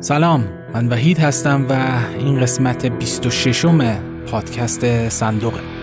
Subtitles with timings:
[0.00, 1.72] سلام من وحید هستم و
[2.18, 3.64] این قسمت 26
[4.30, 5.75] پادکست صندوقه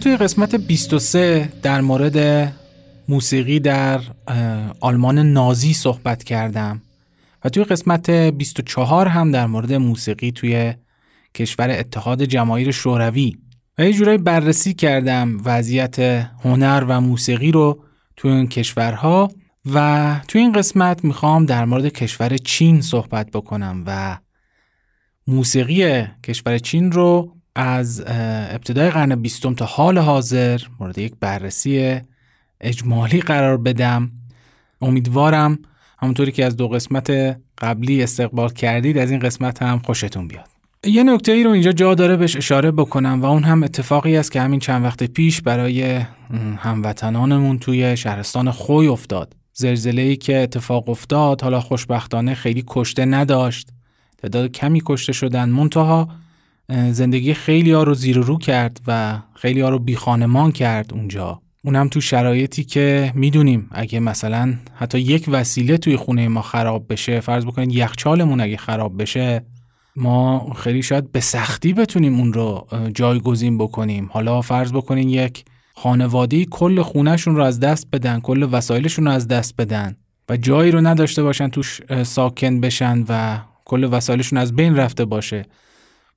[0.00, 2.52] توی قسمت 23 در مورد
[3.08, 4.00] موسیقی در
[4.80, 6.82] آلمان نازی صحبت کردم
[7.44, 10.74] و توی قسمت 24 هم در مورد موسیقی توی
[11.34, 13.36] کشور اتحاد جماهیر شوروی.
[13.78, 15.98] و یه جورایی بررسی کردم وضعیت
[16.44, 17.84] هنر و موسیقی رو
[18.16, 19.30] توی این کشورها
[19.74, 24.18] و توی این قسمت می‌خوام در مورد کشور چین صحبت بکنم و
[25.26, 28.04] موسیقی کشور چین رو از
[28.50, 32.00] ابتدای قرن بیستم تا حال حاضر مورد یک بررسی
[32.60, 34.10] اجمالی قرار بدم.
[34.82, 35.58] امیدوارم
[35.98, 37.10] همونطوری که از دو قسمت
[37.58, 40.48] قبلی استقبال کردید از این قسمت هم خوشتون بیاد.
[40.84, 44.32] یه نکته ای رو اینجا جا داره بهش اشاره بکنم و اون هم اتفاقی است
[44.32, 46.00] که همین چند وقت پیش برای
[46.56, 49.36] هموطنانمون توی شهرستان خوی افتاد.
[49.52, 53.68] زلزله ای که اتفاق افتاد حالا خوشبختانه خیلی کشته نداشت.
[54.18, 55.48] تعداد کمی کشته شدن.
[55.48, 56.08] منتها
[56.90, 59.96] زندگی خیلی ها رو زیر رو کرد و خیلی ها رو بی
[60.54, 61.40] کرد اونجا.
[61.64, 67.20] اونم تو شرایطی که می‌دونیم اگه مثلا حتی یک وسیله توی خونه ما خراب بشه
[67.20, 69.44] فرض بکنید یخچالمون اگه خراب بشه
[69.96, 74.08] ما خیلی شاید به سختی بتونیم اون رو جایگزین بکنیم.
[74.12, 79.28] حالا فرض بکنین یک خانواده کل خونهشون رو از دست بدن کل وسایلشون رو از
[79.28, 79.96] دست بدن
[80.28, 85.46] و جایی رو نداشته باشن توش ساکن بشن و کل وسایلشون از بین رفته باشه.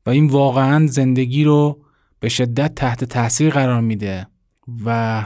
[0.06, 1.80] و این واقعا زندگی رو
[2.19, 4.28] به شدت تحت تاثیر قرار میده
[4.86, 5.24] و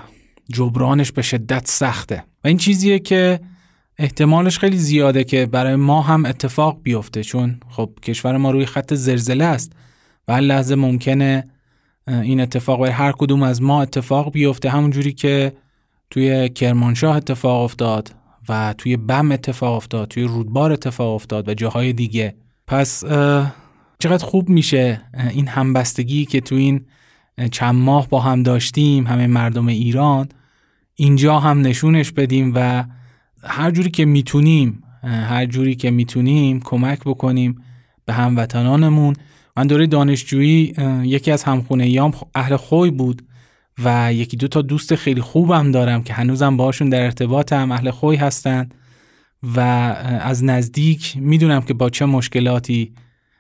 [0.50, 2.24] جبرانش به شدت سخته.
[2.44, 3.40] و این چیزیه که
[3.98, 8.94] احتمالش خیلی زیاده که برای ما هم اتفاق بیفته چون خب کشور ما روی خط
[8.94, 9.72] زلزله است
[10.28, 11.48] و هر لحظه ممکنه
[12.08, 14.70] این اتفاق برای هر کدوم از ما اتفاق بیفته.
[14.70, 15.54] همون جوری که
[16.10, 18.16] توی کرمانشاه اتفاق افتاد
[18.50, 22.36] و توی بم اتفاق افتاد توی رودبار اتفاق افتاد و جاهای دیگه.
[22.68, 23.04] پس
[24.00, 26.86] چقدر خوب میشه این همبستگی که تو این
[27.52, 30.30] چند ماه با هم داشتیم همه مردم ایران
[30.96, 32.84] اینجا هم نشونش بدیم و
[33.44, 37.62] هر جوری که می‌تونیم هر جوری که می‌تونیم کمک بکنیم
[38.06, 39.16] به هموطنانمون.
[39.58, 43.22] من دوره دانشجویی یکی از همخونه ایام اهل خوی بود
[43.84, 47.92] و یکی دو تا دوست خیلی خوبم دارم که هنوزم باشون در ارتباط هم اهل
[47.92, 48.70] خوی هستن
[49.56, 49.60] و
[50.22, 52.94] از نزدیک می‌دونم که با چه مشکلاتی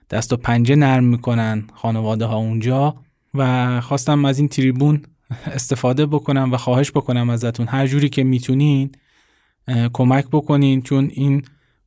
[0.09, 2.95] دست و پنجه نرم می‌کنن خانواده ها اونجا
[3.33, 5.01] و خواستم از این تریبون
[5.45, 7.67] استفاده بکنم و خواهش بکنم ازتون.
[7.67, 8.91] هر جوری که می‌تونین
[9.93, 11.41] کمک بکنین چون این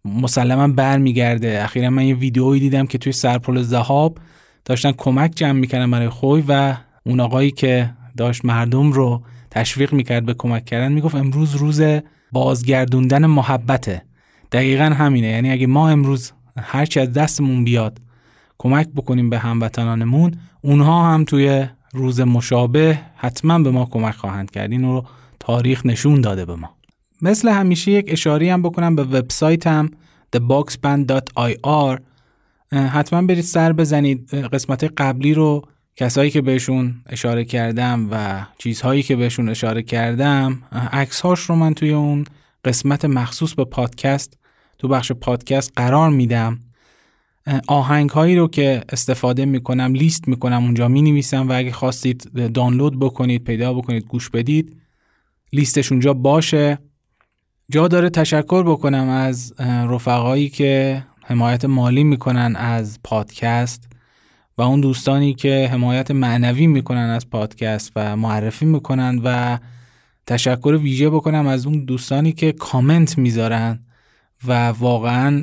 [0.05, 1.65] مسلما برمیگرده.
[1.65, 4.19] اخیرا من یه ویدیویی دیدم که توی سرپل زهاب
[4.65, 6.77] داشتن کمک جمع می‌کردن برای خوی و
[7.07, 11.83] اون آقایی که داشت مردم رو تشویق می‌کرد به کمک کردن می‌گفت امروز روز
[12.33, 14.03] بازگردوندن محبته.
[14.53, 15.27] دقیقا همینه.
[15.27, 17.99] یعنی اگه ما امروز هرچی از دستمون بیاد
[18.63, 24.73] کمک بکنیم به هموطنانمون اونها هم توی روز مشابه حتما به ما کمک خواهند کرد.
[24.73, 25.05] این رو
[25.39, 26.71] تاریخ نشون داده به ما.
[27.23, 29.91] مثل همیشه یک اشاری هم بکنم به وبسایتم
[30.37, 32.01] theboxband.ir
[32.73, 34.35] حتما برید سر بزنید.
[34.35, 35.63] قسمت قبلی رو
[35.97, 41.93] کسایی که بهشون اشاره کردم و چیزهایی که بهشون اشاره کردم عکسهاش رو من توی
[41.93, 42.25] اون
[42.65, 44.39] قسمت مخصوص به پادکست
[44.79, 46.59] تو بخش پادکست قرار میدم.
[47.69, 53.01] آهنگ هایی رو که استفاده می‌کنم لیست می‌کنم اونجا می نویسم و اگه خواستید دانلود
[53.01, 54.77] بکنید پیدا بکنید گوش بدید
[55.53, 56.79] لیستش اونجا باشه.
[57.71, 63.89] جا داره تشکر بکنم از رفقایی که حمایت مالی می‌کنن از پادکست
[64.59, 69.59] و اون دوستانی که حمایت معنوی می‌کنن از پادکست و معرفی می‌کنن و
[70.27, 73.79] تشکر ویژه بکنم از اون دوستانی که کامنت می‌ذارن
[74.47, 75.43] و واقعا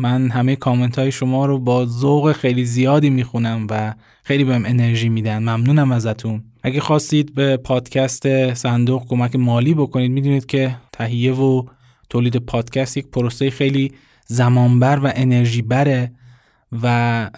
[0.00, 5.08] من همه کامنت های شما رو با ذوق خیلی زیادی می‌خونم و خیلی بهم انرژی
[5.08, 5.38] میدن.
[5.38, 6.42] ممنونم ازتون.
[6.62, 11.64] اگه خواستید به پادکست صندوق کمک مالی بکنید می‌دونید که تهیه و
[12.08, 13.92] تولید پادکست یک پروسه خیلی
[14.26, 16.12] زمانبر و انرژی بره
[16.82, 17.30] و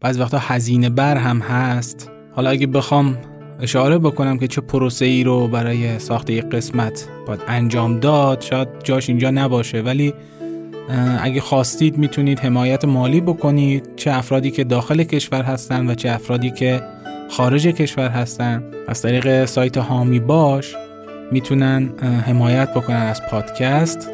[0.00, 2.10] بعضی وقتا هزینه بر هم هست.
[2.32, 3.18] حالا اگه بخوام
[3.60, 8.68] اشاره بکنم که چه پروسه ای رو برای ساخت یک قسمت باید انجام داد شاید
[8.84, 10.14] جاش اینجا نباشه ولی
[11.22, 16.50] اگه خواستید می‌تونید حمایت مالی بکنید چه افرادی که داخل کشور هستن و چه افرادی
[16.50, 16.80] که
[17.30, 18.62] خارج کشور هستن.
[18.88, 20.74] از طریق سایت هامی باش
[21.32, 21.90] می‌تونن
[22.26, 24.08] حمایت بکنن از پادکست.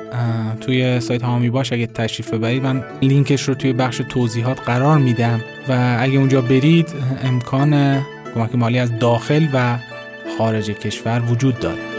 [0.60, 5.40] توی سایت هامی باش اگه تشریف ببرید من لینکش رو توی بخش توضیحات قرار میدم.
[5.68, 6.88] و اگه اونجا برید
[7.24, 8.02] امکان
[8.34, 9.78] کمک مالی از داخل و
[10.38, 11.95] خارج کشور وجود داره.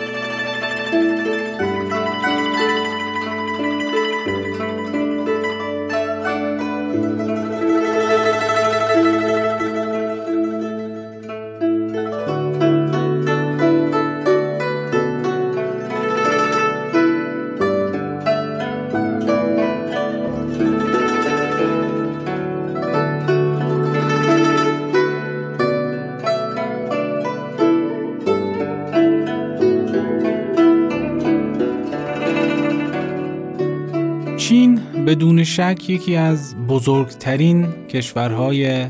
[35.58, 38.86] شک یکی از بزرگترین کشورهای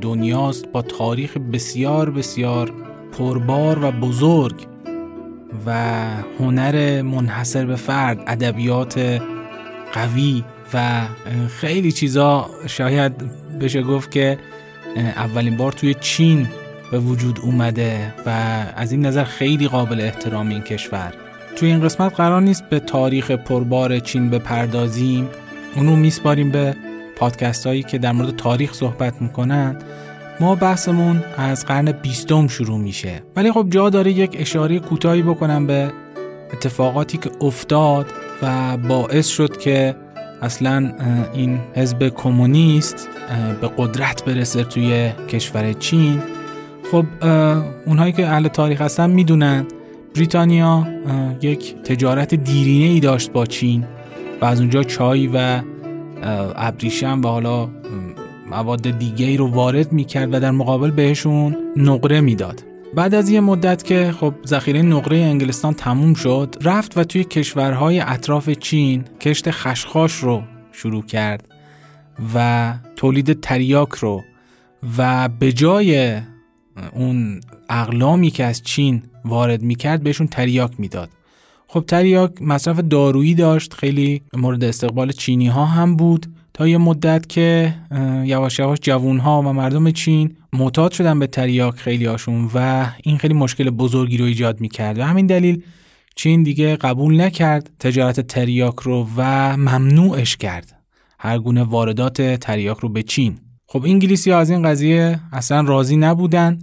[0.00, 2.72] دنیاست با تاریخ بسیار بسیار
[3.18, 4.66] پربار و بزرگ
[5.66, 5.72] و
[6.40, 9.22] هنر منحصر به فرد ادبیات
[9.92, 10.44] قوی
[10.74, 11.06] و
[11.48, 13.12] خیلی چیزا شاید
[13.60, 14.38] بشه گفت که
[14.96, 16.46] اولین بار توی چین
[16.90, 18.30] به وجود اومده و
[18.76, 21.14] از این نظر خیلی قابل احترام این کشور.
[21.56, 25.28] توی این قسمت قرار نیست به تاریخ پربار چین بپردازیم.
[25.76, 26.76] اونو میسپاریم به
[27.16, 29.76] پادکست هایی که در مورد تاریخ صحبت می‌کنن.
[30.40, 33.22] ما بحثمون از قرن بیستم شروع میشه.
[33.36, 35.92] ولی خب جا داره یک اشاره کوتاهی بکنم به
[36.52, 38.06] اتفاقاتی که افتاد
[38.42, 39.96] و باعث شد که
[40.42, 40.92] اصلا
[41.34, 43.08] این حزب کمونیست
[43.60, 46.22] به قدرت برسه توی کشور چین.
[46.90, 47.04] خب
[47.86, 49.66] اونهایی که اهل تاریخ هستن می‌دونن
[50.14, 50.86] بریتانیا
[51.42, 53.84] یک تجارت دیرینه ای داشت با چین.
[54.40, 55.62] و از اونجا چای و
[56.56, 57.68] ابریشم و حالا
[58.50, 62.64] مواد دیگه ای رو وارد می‌کرد و در مقابل بهشون نقره می‌داد.
[62.94, 68.00] بعد از یه مدت که خب ذخیره نقره انگلستان تموم شد رفت و توی کشورهای
[68.00, 70.42] اطراف چین کشت خشخاش رو
[70.72, 71.48] شروع کرد
[72.34, 74.22] و تولید تریاک رو
[74.98, 76.20] و به جای
[76.92, 77.40] اون
[77.70, 81.10] اقلامی که از چین وارد می‌کرد بهشون تریاک می‌داد.
[81.74, 87.28] خب تریاک مصرف دارویی داشت خیلی مورد استقبال چینی ها هم بود تا یه مدت
[87.28, 87.74] که
[88.24, 93.18] یواش یواش جوون ها و مردم چین معتاد شدن به تریاک خیلی هاشون و این
[93.18, 94.98] خیلی مشکل بزرگی رو ایجاد می‌کرد.
[94.98, 95.62] و همین دلیل
[96.16, 100.82] چین دیگه قبول نکرد تجارت تریاک رو و ممنوعش کرد.
[101.18, 103.38] هر گونه واردات تریاک رو به چین.
[103.66, 106.58] خب انگلیسی ها از این قضیه اصلا راضی نبودن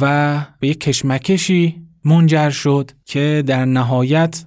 [0.00, 4.44] و به یک کشمکشی منجر شد که در نهایت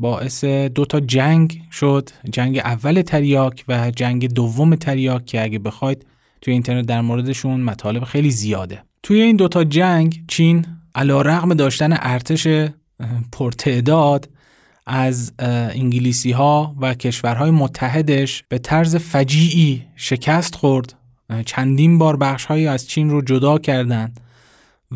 [0.00, 2.10] باعث دو تا جنگ شد.
[2.32, 6.06] جنگ اول تریاک و جنگ دوم تریاک که اگه بخواید
[6.40, 8.82] توی اینترنت در موردشون مطالب خیلی زیاده.
[9.02, 12.46] توی این دوتا جنگ چین علا رغم داشتن ارتش
[13.32, 14.28] پرتعداد
[14.86, 20.94] از انگلیسی ها و کشورهای متحدش به طرز فجیعی شکست خورد.
[21.46, 24.20] چندین بار بخش از چین رو جدا کردند.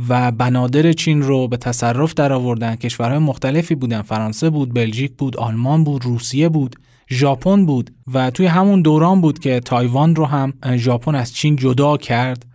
[0.09, 2.77] و بنادر چین رو به تصرف در آوردن.
[2.77, 4.03] کشورهای مختلفی بودن.
[4.03, 6.77] فرانسه بود بلژیک بود آلمان بود روسیه بود
[7.11, 11.97] ژاپن بود و توی همون دوران بود که تایوان رو هم ژاپن از چین جدا
[11.97, 12.47] کرد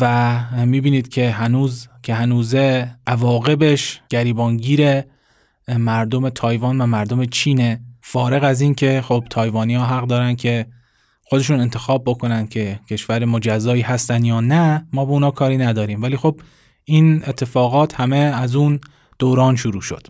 [0.00, 5.02] و می‌بینید که هنوز که هنوزه عواقبش گریبانگیر
[5.68, 10.66] مردم تایوان و مردم چینه فارغ از این که خب تایوانی ها حق دارن که
[11.22, 16.02] خودشون انتخاب بکنن که کشور مجزایی هستن یا نه ما به اونا کاری نداریم.
[16.02, 16.40] ولی خب
[16.84, 18.80] این اتفاقات همه از اون
[19.18, 20.06] دوران شروع شد.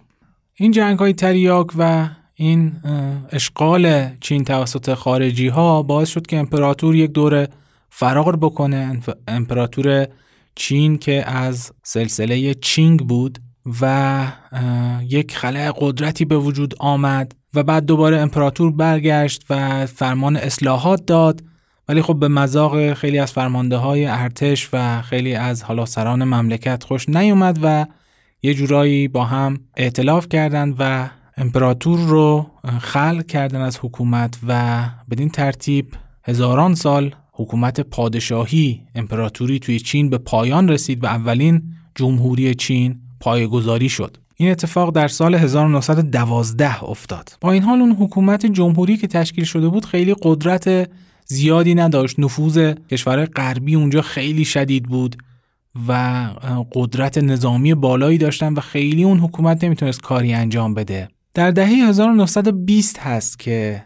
[0.55, 2.73] این جنگ های تریاک و این
[3.31, 7.49] اشغال چین توسط خارجی ها باعث شد که امپراتور یک دور
[7.91, 9.01] فرار بکنه.
[9.29, 10.07] امپراتور
[10.55, 13.39] چین که از سلسله چینگ بود
[13.81, 14.27] و
[15.09, 21.43] یک خلع قدرتی به وجود آمد و بعد دوباره امپراتور برگشت و فرمان اصلاحات داد
[21.89, 26.85] ولی خب به مذاق خیلی از فرمانده های ارتش و خیلی از حالا سران مملکت
[26.85, 27.87] خوش نیومد و
[28.43, 32.47] یه جورایی با هم اعتلاف کردند و امپراتور رو
[32.81, 40.19] خلق کردن از حکومت و بدین ترتیب هزاران سال حکومت پادشاهی امپراتوری توی چین به
[40.19, 41.63] پایان رسید و اولین
[41.95, 44.17] جمهوری چین پایگذاری شد.
[44.37, 47.37] این اتفاق در سال 1912 افتاد.
[47.41, 50.91] با این حال اون حکومت جمهوری که تشکیل شده بود خیلی قدرت
[51.25, 52.19] زیادی نداشت.
[52.19, 55.17] نفوذ کشور غربی اونجا خیلی شدید بود
[55.89, 55.93] و
[56.73, 61.09] قدرت نظامی بالایی داشتن و خیلی اون حکومت نمی‌تونست کاری انجام بده.
[61.35, 63.85] در دهه 1920 هست که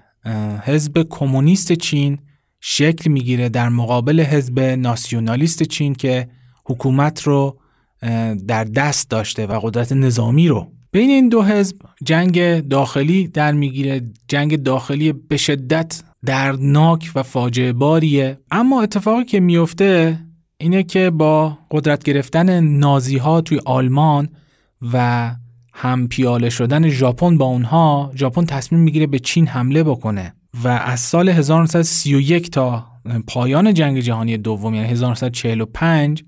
[0.64, 2.18] حزب کمونیست چین
[2.60, 6.28] شکل می‌گیره در مقابل حزب ناسیونالیست چین که
[6.64, 7.58] حکومت رو
[8.48, 10.72] در دست داشته و قدرت نظامی رو.
[10.92, 14.02] بین این دو حزب جنگ داخلی در می‌گیره.
[14.28, 18.38] جنگ داخلی به شدت دردناک و فاجعه باریه.
[18.50, 20.18] اما اتفاقی که میفته
[20.58, 24.28] اینه که با قدرت گرفتن نازی ها توی آلمان
[24.92, 25.30] و
[25.74, 30.34] هم پیاله شدن ژاپن با اونها ژاپن تصمیم می‌گیره به چین حمله بکنه
[30.64, 32.86] و از سال 1931 تا
[33.26, 36.24] پایان جنگ جهانی دوم یعنی 1945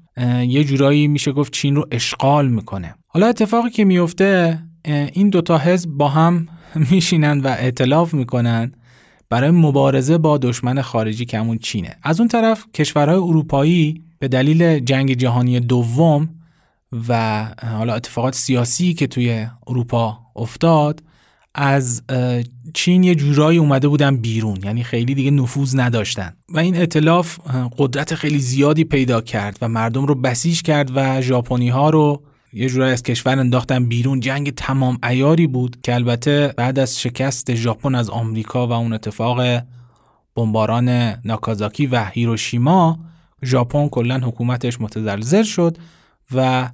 [0.47, 2.94] یه جورایی میشه گفت چین رو اشغال می‌کنه.
[3.06, 4.59] حالا اتفاقی که میفته
[5.12, 6.49] این دوتا حزب با هم
[6.90, 8.73] میشینن و اعتلاف می‌کنن.
[9.30, 11.96] برای مبارزه با دشمن خارجی که همون چینه.
[12.02, 16.28] از اون طرف کشورهای اروپایی به دلیل جنگ جهانی دوم
[17.08, 21.02] و حالا اتفاقات سیاسی که توی اروپا افتاد
[21.54, 22.02] از
[22.75, 24.58] چین یه جورایی اومده بودن بیرون.
[24.64, 26.32] یعنی خیلی دیگه نفوذ نداشتن.
[26.49, 27.38] و این اطلاف
[27.78, 32.22] قدرت خیلی زیادی پیدا کرد و مردم رو بسیج کرد و ژاپنی ها رو
[32.52, 34.21] یه جورایی از کشور انداختن بیرون.
[34.21, 39.62] جنگ تمام ایاری بود که البته بعد از شکست ژاپن از آمریکا و اون اتفاق
[40.35, 40.88] بمباران
[41.25, 42.99] ناکازاکی و هیروشیما
[43.45, 45.76] ژاپن کلا حکومتش متزلزل شد
[46.35, 46.71] و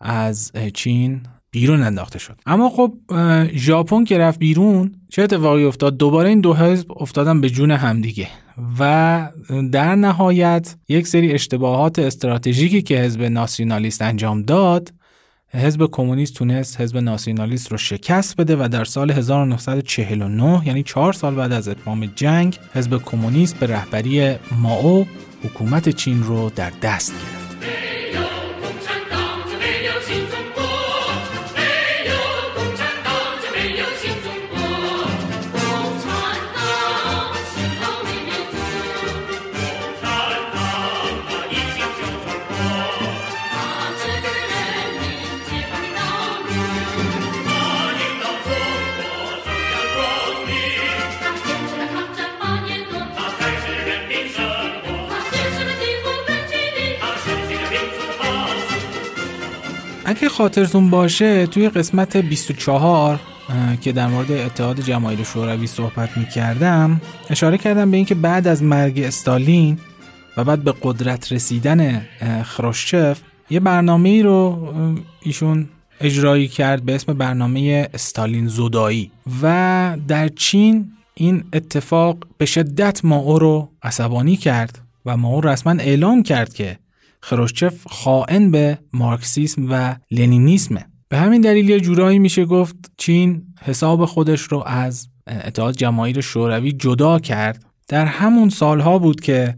[0.00, 2.40] از چین بیرون انداخته شد.
[2.46, 2.92] اما خب
[3.54, 8.28] ژاپن که رفت بیرون چه اتفاقی افتاد؟ دوباره این دو حزب افتادن به جون همدیگه
[8.78, 9.30] و
[9.72, 14.92] در نهایت یک سری اشتباهات استراتژیکی که حزب ناسیونالیست انجام داد
[15.54, 21.34] حزب کمونیست تونست حزب ناسیونالیست رو شکست بده و در سال 1949 یعنی چهار سال
[21.34, 25.06] بعد از اتمام جنگ حزب کمونیست به رهبری ماو
[25.44, 28.01] حکومت چین رو در دست گرفت.
[60.16, 63.20] اگه خاطرتون باشه توی قسمت 24
[63.80, 67.00] که در مورد اتحاد جماهیر شوروی صحبت می کردم
[67.30, 69.78] اشاره کردم به اینکه بعد از مرگ استالین
[70.36, 72.06] و بعد به قدرت رسیدن
[72.44, 74.68] خروشچف یه برنامه ای رو
[75.22, 75.68] ایشون
[76.00, 79.10] اجرایی کرد به اسم برنامه استالین زودایی.
[79.42, 86.22] و در چین این اتفاق به شدت ماو رو عصبانی کرد و ماو رسما اعلام
[86.22, 86.78] کرد که
[87.22, 90.86] خروشچف خائن به مارکسیسم و لنینیسمه.
[91.08, 96.72] به همین دلیل یه جورایی میشه گفت چین حساب خودش رو از اتحاد جماهیر شوروی
[96.72, 97.64] جدا کرد.
[97.88, 99.56] در همون سالها بود که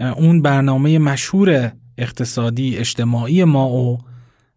[0.00, 3.98] اون برنامه مشهور اقتصادی اجتماعی ما او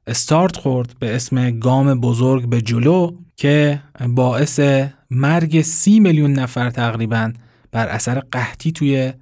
[0.07, 4.59] استارت خورد به اسم گام بزرگ به جلو که باعث
[5.09, 7.33] مرگ سی میلیون نفر تقریبا
[7.71, 9.13] بر اثر قحطی توی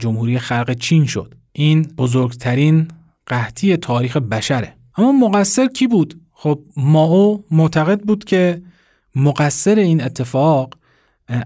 [0.00, 1.34] جمهوری خلق چین شد.
[1.58, 2.88] این بزرگترین
[3.26, 4.76] قحطی تاریخ بشره.
[4.96, 8.62] اما مقصر کی بود؟ خب ماو معتقد بود که
[9.14, 10.74] مقصر این اتفاق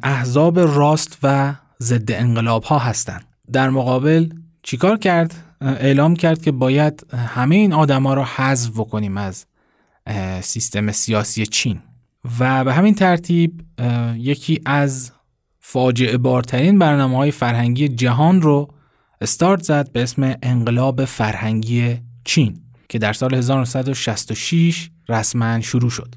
[0.03, 3.25] احزاب راست و ضد انقلاب ها هستند.
[3.53, 4.29] در مقابل
[4.63, 9.47] چیکار کرد؟ اعلام کرد که باید همه این آدما رو حذف بکنیم از
[10.41, 11.81] سیستم سیاسی چین.
[12.41, 13.63] و به همین ترتیب
[14.17, 15.13] یکی از
[15.61, 18.75] فاجعه بارترین برنامه های فرهنگی جهان رو
[19.21, 26.15] استارت زد به اسم انقلاب فرهنگی چین که در سال 1966 رسما شروع شد.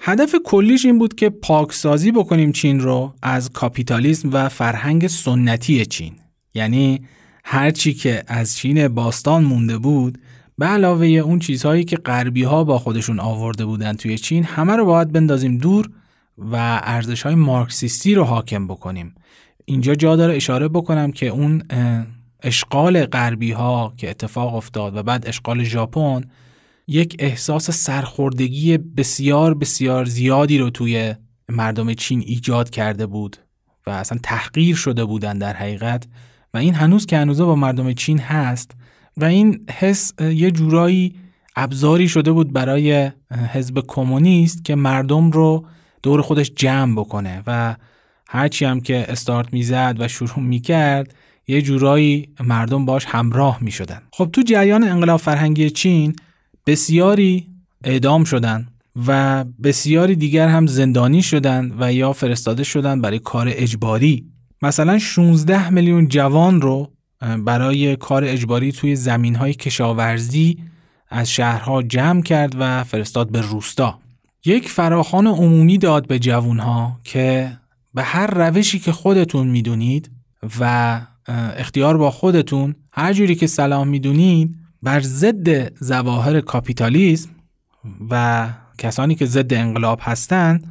[0.00, 6.14] هدف کلیش این بود که پاکسازی بکنیم چین رو از کاپیتالیسم و فرهنگ سنتی چین.
[6.54, 7.06] یعنی
[7.44, 10.18] هرچی که از چین باستان مونده بود
[10.58, 14.84] به علاوه اون چیزهایی که غربی ها با خودشون آورده بودن توی چین همه رو
[14.84, 15.90] باید بندازیم دور
[16.38, 19.14] و ارزش های مارکسیستی رو حاکم بکنیم.
[19.64, 21.62] اینجا جا داره اشاره بکنم که اون
[22.42, 26.20] اشغال غربی ها که اتفاق افتاد و بعد اشغال ژاپن
[26.86, 31.14] یک احساس سرخوردگی بسیار بسیار زیادی رو توی
[31.48, 33.36] مردم چین ایجاد کرده بود
[33.86, 36.06] و اصلا تحقیر شده بودن در حقیقت
[36.54, 38.70] و این هنوز که هنوزه با مردم چین هست
[39.16, 41.14] و این حس یه جورایی
[41.56, 43.10] ابزاری شده بود برای
[43.52, 45.66] حزب کمونیست که مردم رو
[46.02, 47.76] دور خودش جمع بکنه و
[48.28, 51.14] هرچی هم که استارت می‌زد و شروع می‌کرد
[51.46, 54.02] یه جورایی مردم باش همراه می شدن.
[54.12, 56.16] خب تو جریان انقلاب فرهنگی چین
[56.66, 57.46] بسیاری
[57.84, 58.68] اعدام شدن
[59.06, 64.26] و بسیاری دیگر هم زندانی شدند و یا فرستاده شدند برای کار اجباری
[64.62, 66.90] مثلا 16 میلیون جوان رو
[67.38, 70.58] برای کار اجباری توی زمین های کشاورزی
[71.08, 73.98] از شهرها جمع کرد و فرستاد به روستا
[74.44, 77.52] یک فراخان عمومی داد به جوانها که
[77.94, 80.10] به هر روشی که خودتون می‌دونید
[80.60, 81.00] و
[81.56, 87.30] اختیار با خودتون هر جوری که سلام می‌دونید بر ضد ظواهر کاپیتالیسم
[88.10, 88.48] و
[88.78, 90.66] کسانی که ضد انقلاب هستند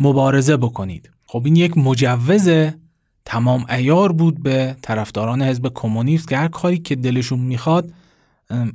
[0.00, 1.10] مبارزه بکنید.
[1.26, 2.48] خب این یک مجوز
[3.24, 7.92] تمام ایار بود به طرفداران حزب کمونیست که هر کاری که دلشون می‌خواد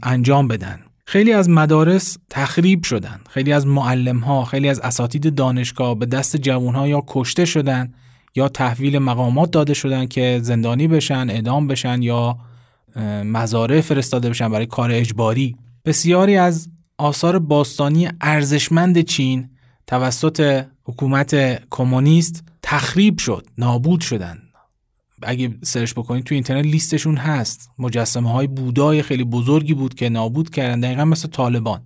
[0.04, 0.80] انجام بدن.
[1.06, 3.22] خیلی از مدارس تخریب شدن.
[3.30, 7.94] خیلی از معلم ها خیلی از اساتید دانشگاه به دست جوان ها یا کشته شدن.
[8.36, 12.38] یا تحویل مقامات داده شدن که زندانی بشن اعدام بشن یا
[13.24, 15.56] مزارع فرستاده بشن برای کار اجباری.
[15.86, 19.50] بسیاری از آثار باستانی ارزشمند چین
[19.88, 24.38] توسط حکومت کمونیست تخریب شد نابود شدن.
[25.24, 27.70] اگه سرچ بکنید تو اینترنت لیستشون هست.
[27.80, 31.82] مجسمه های بودای خیلی بزرگی بود که نابود کردن دقیقا مثل طالبان.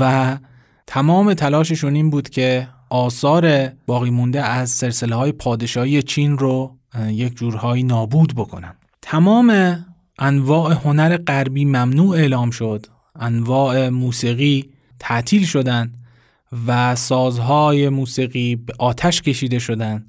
[0.00, 0.36] و
[0.86, 6.76] تمام تلاششون این بود که آثار باقی مونده از سلسله های پادشاهی چین رو
[7.08, 9.78] یک جورهایی نابود بکنن تمام
[10.18, 12.86] انواع هنر غربی ممنوع اعلام شد.
[13.16, 15.94] انواع موسیقی تعطیل شدن
[16.66, 20.06] و سازهای موسیقی به آتش کشیده شدن.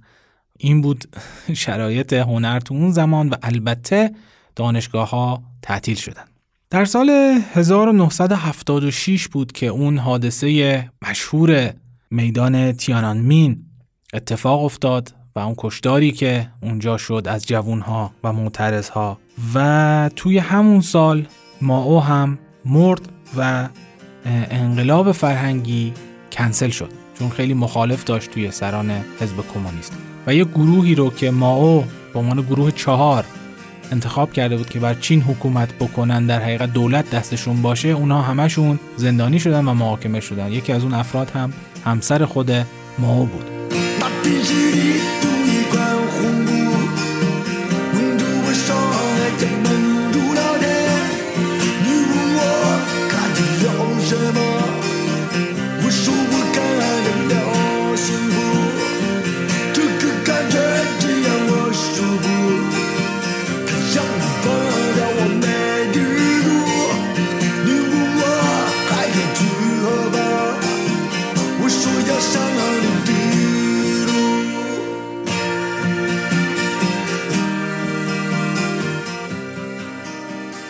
[0.57, 1.17] این بود
[1.53, 4.12] شرایط هنر تو اون زمان و البته
[4.55, 6.24] دانشگاه ها تعطیل شدن.
[6.69, 7.09] در سال
[7.53, 11.74] 1976 بود که اون حادثه مشهور
[12.11, 13.65] میدان تیانانمین
[14.13, 19.19] اتفاق افتاد و اون کشداری که اونجا شد از جوونها و معترضها.
[19.55, 21.27] و توی همون سال
[21.61, 23.01] ماو هم مرد
[23.37, 23.69] و
[24.51, 25.93] انقلاب فرهنگی
[26.31, 26.89] کنسل شد.
[27.19, 29.97] چون خیلی مخالف داشت توی سران حزب کمونیست.
[30.27, 33.25] و یه گروهی رو که ماو به عنوان گروه چهار
[33.91, 38.80] انتخاب کرده بود که بر چین حکومت بکنن در حقیقت دولت دستشون باشه اونا همشون
[38.97, 40.52] زندانی شدن و محاکمه شدن.
[40.52, 41.54] یکی از اون افراد هم
[41.86, 42.52] همسر خود
[42.99, 43.45] ماو بود.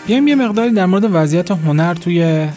[0.10, 2.48] بیایم یه مقداری در مورد وضعیت هنر توی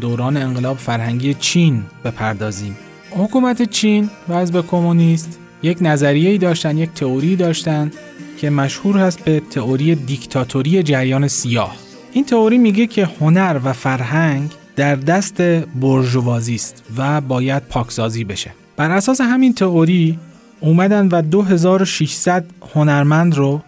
[0.00, 2.76] دوران انقلاب فرهنگی چین بپردازیم.
[3.10, 7.90] حکومت چین و حزب کمونیست یک نظریه‌ای داشتن یک تئوری داشتن
[8.38, 11.76] که مشهور هست به تئوری دیکتاتوری جریان سیاه.
[12.12, 15.42] این تئوری میگه که هنر و فرهنگ در دست
[15.80, 18.50] برجوازی است و باید پاکسازی بشه.
[18.76, 20.18] بر اساس همین تئوری
[20.60, 23.60] اومدن و 2600 هنرمند رو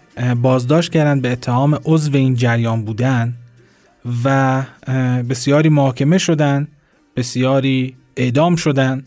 [0.42, 3.34] بازداشت کردن به اتهام عضو این جریان بودن
[4.24, 4.62] و
[5.28, 6.68] بسیاری محاکمه شدن
[7.16, 9.04] بسیاری اعدام شدن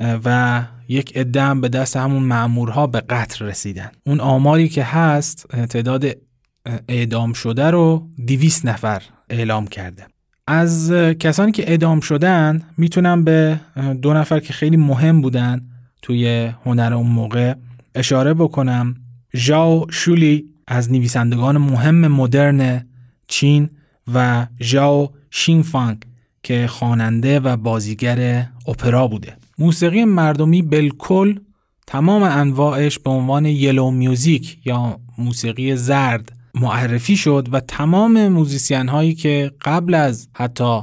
[0.00, 3.90] و یک ادم به دست همون معمورها به قتل رسیدن.
[4.06, 6.06] اون آماری که هست تعداد
[6.88, 10.06] اعدام شده رو دیویس نفر اعلام کرده.
[10.46, 13.60] از کسانی که اعدام شدن می‌تونم به
[14.02, 15.60] دو نفر که خیلی مهم بودن
[16.02, 17.54] توی هنر اون موقع
[17.94, 18.96] اشاره بکنم.
[19.36, 22.86] ژاو شولی از نویسندگان مهم مدرن
[23.28, 23.70] چین
[24.14, 26.04] و ژاو شینفانگ
[26.42, 29.36] که خواننده و بازیگر اپرا بوده.
[29.58, 31.40] موسیقی مردمی بالکل
[31.86, 39.14] تمام انواعش به عنوان یلو میوزیک یا موسیقی زرد معرفی شد و تمام موزیسین هایی
[39.14, 40.80] که قبل از حتی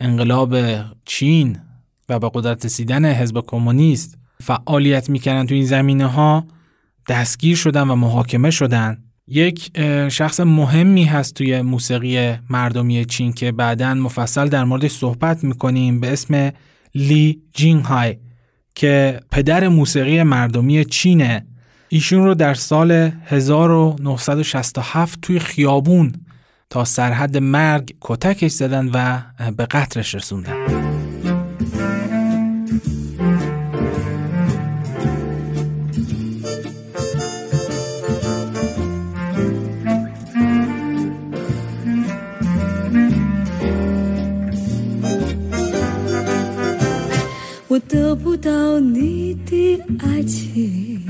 [0.00, 0.56] انقلاب
[1.04, 1.58] چین
[2.08, 6.44] و به قدرت رسیدن حزب کمونیست فعالیت می‌کردن تو این زمینه ها
[7.08, 8.98] دستگیر شدن و محاکمه شدن.
[9.28, 16.00] یک شخص مهمی هست توی موسیقی مردمی چین که بعدا مفصل در موردش صحبت می‌کنیم
[16.00, 16.52] به اسم
[16.94, 18.16] لی جینگ های
[18.74, 21.46] که پدر موسیقی مردمی چینه.
[21.88, 22.92] ایشون رو در سال
[23.26, 26.12] 1967 توی خیابون
[26.70, 30.95] تا سرحد مرگ کتکش زدن و به قتلش رسوندن.
[49.98, 51.00] 爱情，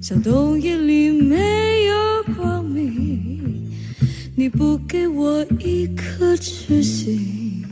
[0.00, 3.70] 像冬夜里没有光明。
[4.34, 7.64] 你不给我一颗痴心，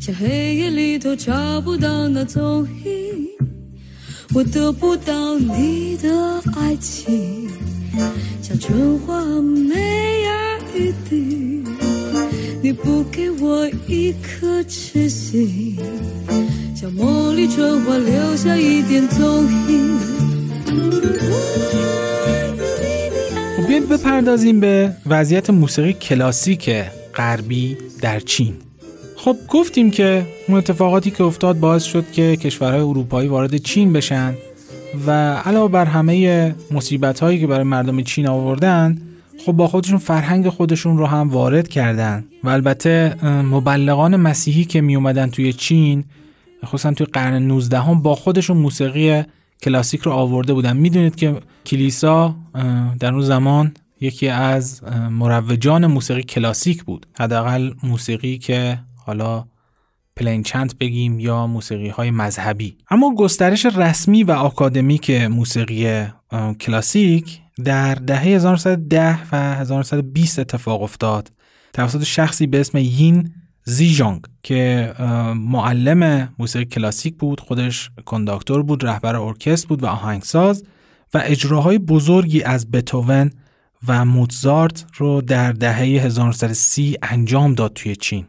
[0.00, 3.26] 像黑夜里头找不到那踪影。
[4.34, 7.48] 我得不到你的爱情，
[8.42, 9.74] 像春花没
[10.26, 11.62] 儿雨滴。
[12.62, 15.76] 你不给我一颗痴心，
[16.75, 19.99] 像茉莉春花留下一点踪影。
[23.57, 26.69] خب بیاید بپردازیم به وضعیت موسیقی کلاسیک
[27.15, 28.53] غربی در چین
[29.15, 34.33] خب گفتیم که اون اتفاقاتی که افتاد باعث شد که کشورهای اروپایی وارد چین بشن
[35.07, 38.97] و علاوه بر همه مصیبت هایی که برای مردم چین آوردن
[39.45, 44.95] خب با خودشون فرهنگ خودشون رو هم وارد کردن و البته مبلغان مسیحی که می
[44.95, 46.03] اومدن توی چین
[46.64, 49.22] خصوصا توی قرن 19 هم با خودشون موسیقی
[49.62, 50.76] کلاسیک رو آورده بودن.
[50.76, 52.36] می‌دونید که کلیسا
[52.98, 57.06] در اون زمان یکی از مروجان موسیقی کلاسیک بود.
[57.14, 59.44] حداقل موسیقی که حالا
[60.16, 62.76] پلین چند بگیم یا موسیقی های مذهبی.
[62.90, 66.04] اما گسترش رسمی و آکادمیک موسیقی
[66.60, 71.32] کلاسیک در دهه 1910 و 1920 اتفاق افتاد.
[71.72, 73.34] توسط شخصی به اسم یین
[73.68, 74.92] زیجانگ که
[75.36, 80.64] معلم موسیقی کلاسیک بود خودش کنداکتور بود رهبر ارکستر بود و آهنگساز
[81.14, 83.30] و اجراهای بزرگی از بتوون
[83.88, 88.26] و موتزارت رو در دهه 1930 انجام داد توی چین.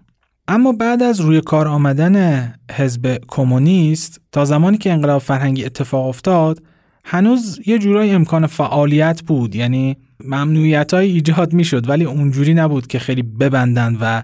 [0.47, 6.63] اما بعد از روی کار آمدن حزب کمونیست تا زمانی که انقلاب فرهنگی اتفاق افتاد
[7.05, 9.55] هنوز یه جورای امکان فعالیت بود.
[9.55, 14.23] یعنی ممنوعیت های ایجاد می شد ولی اونجوری نبود که خیلی ببندن و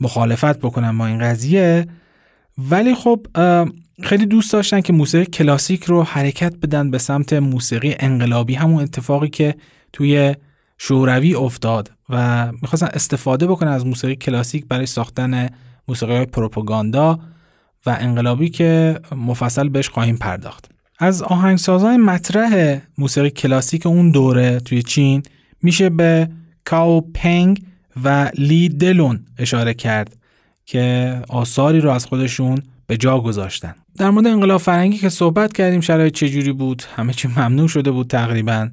[0.00, 1.86] مخالفت بکنن با این قضیه.
[2.58, 3.26] ولی خب
[4.02, 8.54] خیلی دوست داشتن که موسیقی کلاسیک رو حرکت بدن به سمت موسیقی انقلابی.
[8.54, 9.54] همون اتفاقی که
[9.92, 10.34] توی
[10.78, 15.48] شوروی افتاد و می‌خواستن استفاده بکنن از موسیقی کلاسیک برای ساختن
[15.88, 17.18] موسیقی های پروپاگاندا
[17.86, 20.70] و انقلابی که مفصل بهش خواهیم پرداخت.
[20.98, 25.22] از آهنگسازهای مطرح موسیقی کلاسیک اون دوره توی چین
[25.62, 26.28] میشه به
[26.64, 27.62] کاو پنگ
[28.04, 30.16] و لی دلون اشاره کرد
[30.66, 33.74] که آثاری رو از خودشون به جا گذاشتن.
[33.96, 38.08] در مورد انقلاب فرهنگی که صحبت کردیم شرایط چجوری بود؟ همه چی ممنوع شده بود
[38.08, 38.68] تقریبا.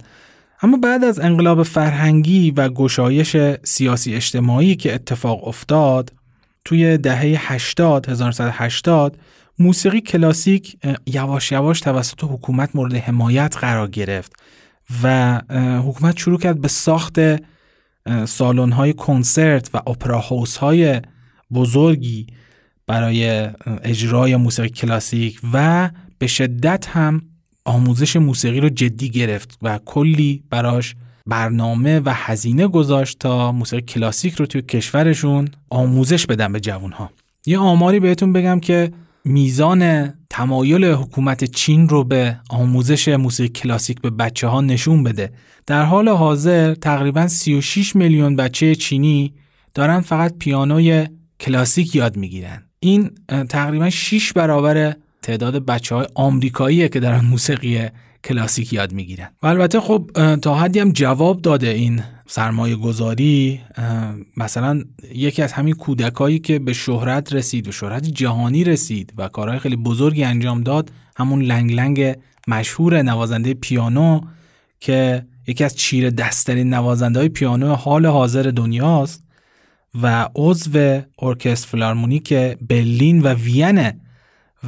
[0.62, 6.14] اما بعد از انقلاب فرهنگی و گشایش سیاسی اجتماعی که اتفاق افتاد
[6.66, 9.18] توی دهه 80 1980
[9.60, 14.34] موسیقی کلاسیک یواش یواش توسط حکومت مورد حمایت قرار گرفت
[15.04, 15.42] و
[15.86, 17.20] حکومت شروع کرد به ساخت
[18.26, 21.02] سالن های کنسرت و اپرا هاوس های
[21.54, 22.28] بزرگی
[22.88, 23.50] برای
[23.84, 27.22] اجرای موسیقی کلاسیک و به شدت هم
[27.66, 34.34] آموزش موسیقی رو جدی گرفت و کلی براش برنامه و هزینه گذاشت تا موسیقی کلاسیک
[34.34, 37.10] رو توی کشورشون آموزش بدن به جوانها.
[37.46, 38.92] یه آماری بهتون بگم که
[39.26, 45.34] میزان تمایل حکومت چین رو به آموزش موسیقی کلاسیک به بچه ها نشون بده.
[45.68, 49.34] در حال حاضر تقریبا 36 میلیون بچه چینی
[49.74, 51.08] دارن فقط پیانوی
[51.40, 52.64] کلاسیک یاد می‌گیرن.
[52.80, 53.12] این
[53.50, 57.88] تقریبا 6 برابر تعداد بچه های آمریکاییه که دارن موسیقی
[58.24, 59.30] کلاسیک یاد می‌گیرن.
[59.44, 60.10] و البته خب
[60.42, 63.62] تا حدی هم جواب داده این سرمایه گذاری
[64.38, 64.84] مثلا
[65.14, 69.76] یکی از همین کودکایی که به شهرت رسید و شهرت جهانی رسید و کارهای خیلی
[69.76, 74.22] بزرگی انجام داد همون لنگ لنگ مشهور نوازنده پیانو
[74.80, 79.24] که یکی از چیر دستترین نوازنده های پیانو حال حاضر دنیاست
[80.02, 84.00] و عضو ارکستر فلارمونیک برلین و وینه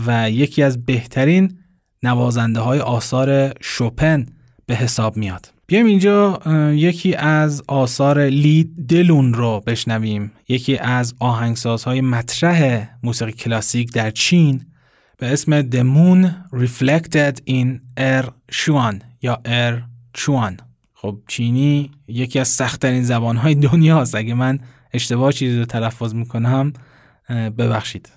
[0.05, 1.57] و یکی از بهترین
[2.03, 4.25] نوازنده های آثار شوپن
[4.65, 5.54] به حساب میاد.
[5.67, 6.39] بیایم اینجا
[6.75, 10.32] یکی از آثار لی دلون رو بشنویم.
[10.47, 14.65] یکی از آهنگسازهای مطرح موسیقی کلاسیک در چین
[15.17, 19.82] به اسم The Moon Reflected in Air Chuan یا Air
[20.21, 20.54] Chuan
[20.93, 24.15] خب چینی یکی از سختترین زبانهای دنیاست.
[24.15, 24.60] اگه من
[24.93, 26.73] اشتباه چیزی رو تلفظ می‌کنم
[27.30, 28.10] ببخشید.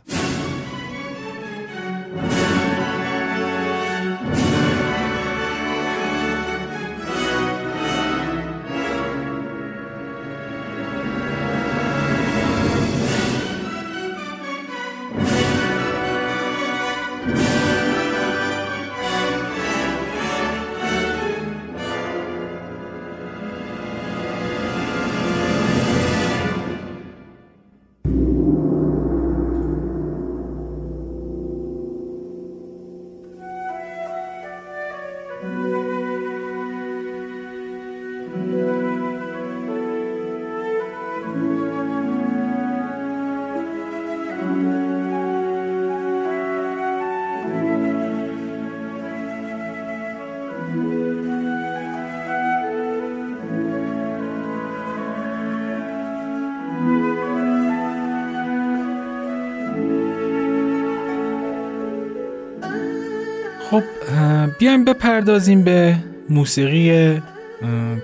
[64.59, 65.97] بیایم بپردازیم به
[66.31, 67.21] موسیقی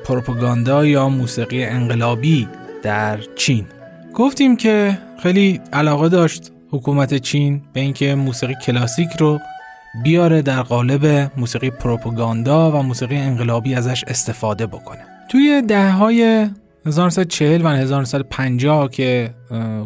[0.04, 2.48] پروپاگاندا یا موسیقی انقلابی
[2.82, 3.64] در چین.
[4.14, 9.40] گفتیم که خیلی علاقه داشت حکومت چین به اینکه موسیقی کلاسیک رو
[10.04, 15.04] بیاره در قالب موسیقی پروپاگاندا و موسیقی انقلابی ازش استفاده بکنه.
[15.28, 16.48] توی دهه های
[16.86, 19.30] 1940 و 1950 که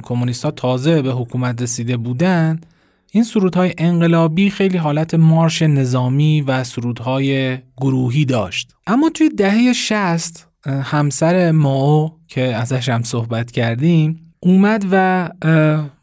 [0.03, 2.67] کمونیست ها تازه به حکومت رسیده بودند
[3.13, 8.75] این سرودهای انقلابی خیلی حالت مارش نظامی و سرودهای گروهی داشت.
[8.87, 15.29] اما توی دهه 60 همسر ماو که ازش هم صحبت کردیم اومد و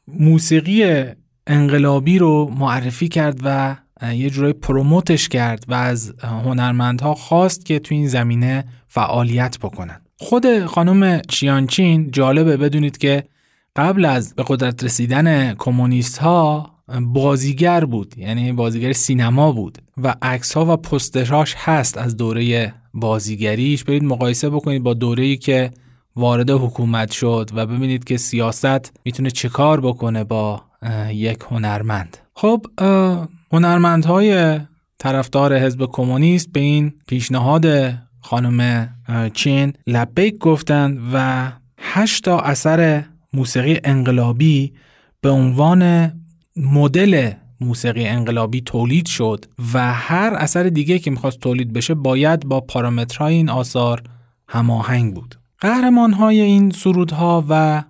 [0.08, 1.04] موسیقی
[1.48, 3.76] انقلابی رو معرفی کرد و
[4.13, 10.02] یه جورای پروموتش کرد و از هنرمندها خواست که تو این زمینه فعالیت بکنن.
[10.18, 13.24] خود خانم چیانچین جالبه بدونید که
[13.76, 20.54] قبل از به قدرت رسیدن کمونیست ها بازیگر بود یعنی بازیگر سینما بود و عکس
[20.54, 23.84] ها و پستراش هست از دوره بازیگریش.
[23.84, 25.71] برید مقایسه بکنید با دوره‌ای که
[26.15, 30.62] وارد حکومت شد و ببینید که سیاست می‌تونه چه کار بکنه با
[31.12, 32.17] یک هنرمند.
[32.34, 32.65] خب
[33.52, 34.60] هنرمندهای
[35.00, 37.65] طرفدار حزب کمونیست به این پیشنهاد
[38.21, 38.89] خانم
[39.34, 44.74] چین لبیک گفتند و هشتا اثر موسیقی انقلابی
[45.21, 46.12] به عنوان
[46.56, 52.62] مدل موسیقی انقلابی تولید شد و هر اثر دیگه که می‌خواست تولید بشه باید با
[52.62, 54.04] پارامترهای این آثار
[54.48, 55.36] هماهنگ بود.
[55.60, 57.84] قهرمان های این سرودها و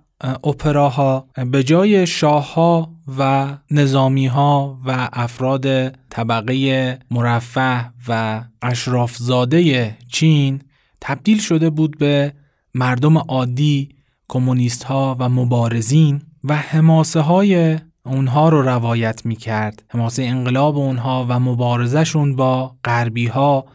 [0.44, 10.60] اپراها به جای شاهها و نظامی ها و افراد طبقه مرفه و اشرافزاده چین
[11.00, 12.32] تبدیل شده بود به
[12.74, 13.88] مردم عادی
[14.28, 21.26] کمونیست ها و مبارزین و حماسه های اونها رو روایت می کرد حماسه انقلاب اونها
[21.28, 23.66] و مبارزشون با غربی ها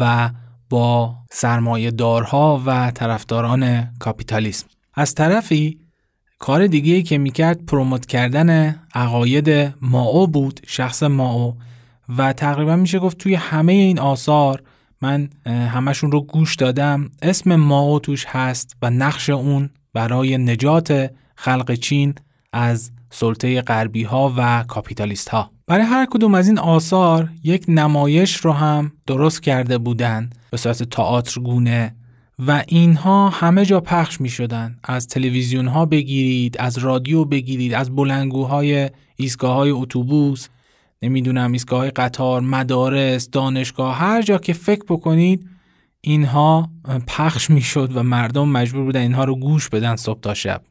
[0.00, 0.30] و
[0.70, 4.66] با سرمایه دارها و طرفداران کاپیتالیسم.
[4.94, 5.78] از طرفی
[6.38, 11.56] کار دیگه که می‌کرد پروموت کردن عقاید ماو بود شخص ماو.
[12.18, 14.62] و تقریبا میشه گفت توی همه این آثار
[15.02, 17.10] من همشون رو گوش دادم.
[17.22, 22.14] اسم ماو توش هست و نقش اون برای نجات خلق چین
[22.52, 28.36] از سلطه غربی ها و کاپیتالیست ها برای هر کدوم از این آثار یک نمایش
[28.36, 31.94] رو هم درست کرده بودند به صورت تئاتر گونه
[32.38, 34.78] و اینها همه جا پخش می شدن.
[34.84, 40.48] از تلویزیون ها بگیرید از رادیو بگیرید از بلنگوهای ایستگاه های اتوبوس
[41.02, 45.48] نمی‌دونم ایستگاه های قطار مدارس دانشگاه هر جا که فکر بکنید
[46.00, 46.70] اینها
[47.06, 50.62] پخش می شد و مردم مجبور بودن اینها رو گوش بدن صبح تا شب.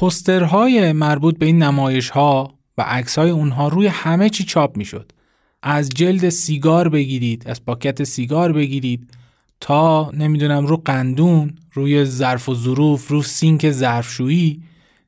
[0.00, 4.84] پسترهای مربوط به این نمایش ها و عکس های اونها روی همه چی چاپ می
[4.84, 5.12] شد
[5.62, 9.10] از جلد سیگار بگیرید از پاکت سیگار بگیرید
[9.60, 14.62] تا نمی‌دونم رو قندون روی ظرف و ظروف رو سینک ظرفشویی.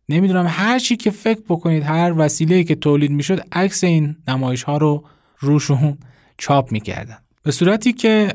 [0.09, 4.77] نمی‌دونم هر چی که فکر بکنید هر وسیله که تولید می‌شد عکس این نمایش ها
[4.77, 5.05] رو
[5.39, 5.99] روشون
[6.39, 7.19] چاپ می‌کردن.
[7.43, 8.35] به صورتی که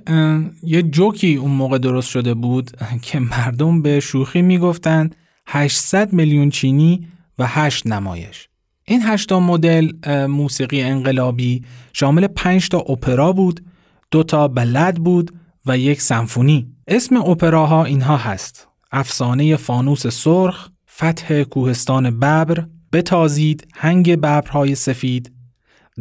[0.63, 5.15] یه جوکی اون موقع درست شده بود که مردم به شوخی می‌گفتند
[5.49, 7.07] 800 میلیون چینی
[7.39, 8.49] و 8 نمایش.
[8.85, 9.91] این 8 مدل
[10.27, 13.65] موسیقی انقلابی شامل 5 تا اپرا بود
[14.11, 15.31] دو تا بلد بود
[15.65, 16.67] و یک سمفونی.
[16.87, 25.31] اسم اپراها اینها هست افسانه فانوس سرخ فتح کوهستان ببر بتازید هنگ ببرهای سفید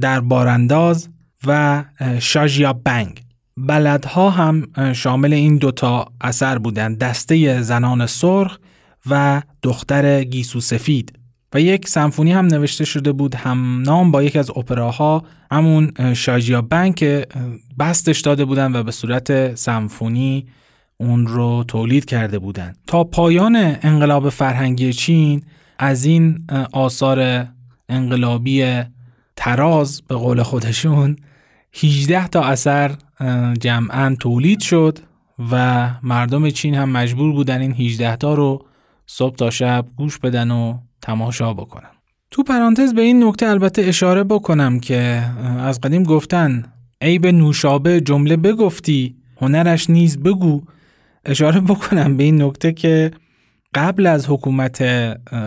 [0.01, 1.09] در بارانداز
[1.47, 1.85] و
[2.21, 3.23] شاژیا بنگ.
[3.57, 8.59] بلدها هم شامل این دوتا اثر بودند دسته زنان سرخ
[9.11, 11.19] و دختر گیسو سفید.
[11.55, 16.63] و یک سمفونی هم نوشته شده بود هم نام با یک از اپراها همون شاجیا
[16.63, 17.27] بنک که
[17.79, 20.47] بستش داده بودن و به صورت سمفونی
[20.97, 22.73] اون رو تولید کرده بودن.
[22.87, 25.43] تا پایان انقلاب فرهنگی چین
[25.79, 27.47] از این آثار
[27.89, 28.83] انقلابی
[29.37, 31.17] تراز به قول خودشون
[31.83, 32.91] 18 تا اثر
[33.61, 34.99] جمعا تولید شد
[35.51, 38.67] و مردم چین هم مجبور بودن این 18 تا رو
[39.07, 41.91] صبح تا شب گوش بدن و تماشا بکنن.
[42.31, 45.23] تو پرانتز به این نکته البته اشاره بکنم که
[45.59, 46.65] از قدیم گفتن
[47.03, 50.63] ای به نوشابه جمله بگفتی هنرش نیز بگو.
[51.25, 53.11] اشاره بکنم به این نکته که
[53.75, 54.83] قبل از حکومت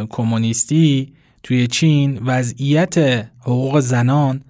[0.10, 2.98] کمونیستی توی چین وضعیت
[3.42, 4.42] حقوق زنان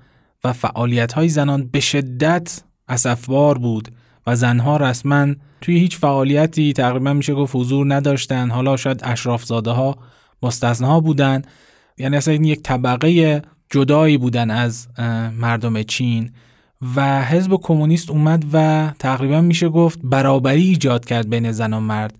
[0.43, 3.91] و فعالیت های زنان به شدت اسفبار بود
[4.28, 5.28] و زنها رسما
[5.62, 8.50] توی هیچ فعالیتی تقریبا میشه گفت حضور نداشتن.
[8.50, 9.98] حالا شاید اشرافزاده ها
[10.43, 11.41] مستثنها بودن.
[11.98, 14.88] یعنی اصلا یک طبقه جدایی بودن از
[15.38, 16.32] مردم چین
[16.95, 22.19] و حزب کمونیست اومد و تقریبا میشه گفت برابری ایجاد کرد بین زن و مرد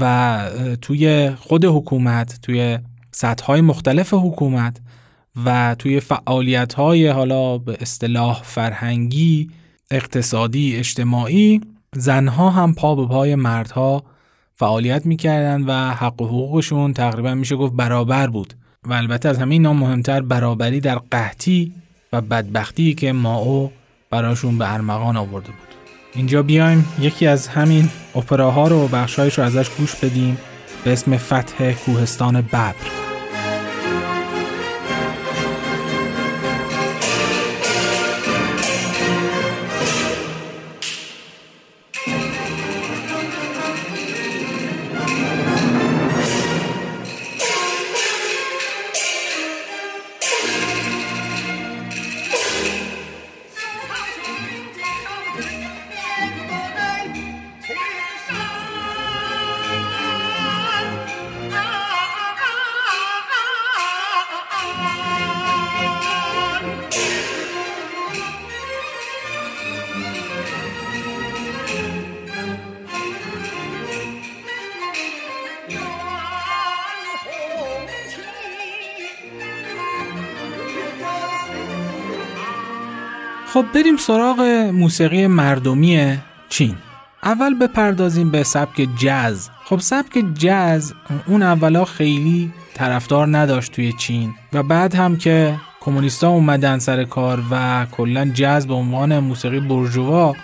[0.00, 0.50] و
[0.82, 2.78] توی خود حکومت توی
[3.10, 4.80] سطح های مختلف حکومت
[5.44, 9.50] و توی فعالیت های حالا به اصطلاح فرهنگی
[9.90, 11.60] اقتصادی اجتماعی
[11.94, 14.02] زنها هم پا به پای مردها
[14.54, 18.54] فعالیت می‌کردن و حق و حقوقشون تقریبا میشه گفت برابر بود.
[18.86, 21.72] و البته از همه اینا مهمتر برابری در قحطی
[22.12, 23.70] و بدبختی که ماو
[24.10, 25.74] براشون به ارمغان آورده بود.
[26.14, 30.38] اینجا بیایم یکی از همین اپراها رو بخشایش رو ازش گوش بدیم.
[30.84, 32.74] به اسم فتح کوهستان ببر.
[83.54, 84.40] خب بریم سراغ
[84.72, 86.76] موسیقی مردمی چین.
[87.22, 90.92] اول بپردازیم به سبک جز خب سبک جز
[91.26, 97.42] اون اولا خیلی طرفدار نداشت توی چین و بعد هم که کمونیستا اومدن سر کار
[97.50, 100.34] و کلا جز به عنوان موسیقی برجوا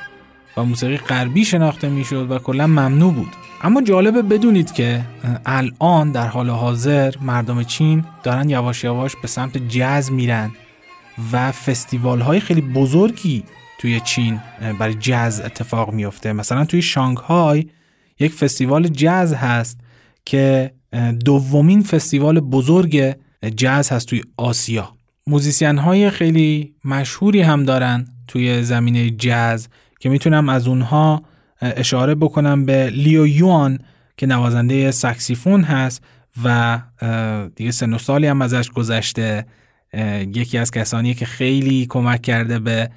[0.57, 3.33] و موسیقی غربی شناخته می‌شد و کلا ممنوع بود.
[3.63, 5.01] اما جالبه بدونید که
[5.47, 10.51] الان در حال حاضر مردم چین دارن یواش یواش به سمت جز میرن.
[11.33, 13.45] و فستیوال های خیلی بزرگی
[13.79, 14.41] توی چین
[14.79, 17.67] برای جز اتفاق میفته مثلا توی شانگهای
[18.21, 19.81] یک فستیوال جز هست
[20.25, 20.73] که
[21.25, 23.15] دومین فستیوال بزرگ
[23.57, 24.95] جز هست توی آسیا.
[25.27, 29.67] موزیسین های خیلی مشهوری هم دارن توی زمینه جز
[30.01, 31.23] که می‌تونم از اونها
[31.61, 33.79] اشاره بکنم به لیو یوان
[34.17, 36.03] که نوازنده ساکسیفون هست
[36.45, 36.79] و
[37.57, 39.47] دیگه سن و سالی هم ازش گذشته.
[40.35, 42.91] یکی از کسانی که خیلی کمک کرده به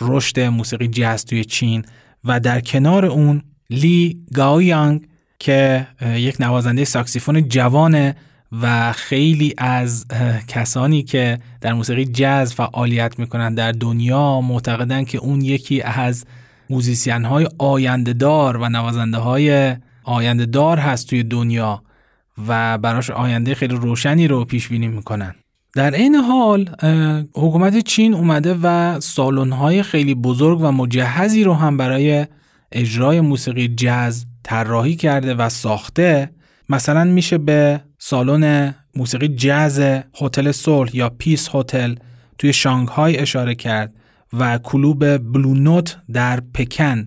[0.00, 1.84] رشد موسیقی جاز توی چین
[2.24, 5.08] و در کنار اون لی گاویانگ
[5.38, 8.16] که یک نوازنده ساکسیفون جوانه
[8.62, 10.06] و خیلی از
[10.48, 16.24] کسانی که در موسیقی جاز فعالیت می‌کنن در دنیا معتقدن که اون یکی از
[16.70, 21.82] موزیسین های آینده دار و نوازنده های آینده دار هست توی دنیا
[22.48, 25.34] و براش آینده خیلی روشنی رو پیش بینی می‌کنن.
[25.78, 26.68] در این حال
[27.34, 32.26] حکومت چین اومده و سالن‌های خیلی بزرگ و مجهزی رو هم برای
[32.72, 36.30] اجرای موسیقی جاز طراحی کرده و ساخته.
[36.68, 39.80] مثلا میشه به سالن موسیقی جاز
[40.20, 41.94] هتل صلح یا پیس هتل
[42.38, 43.94] توی شانگهای اشاره کرد
[44.38, 47.06] و کلوب بلو نوت در پکن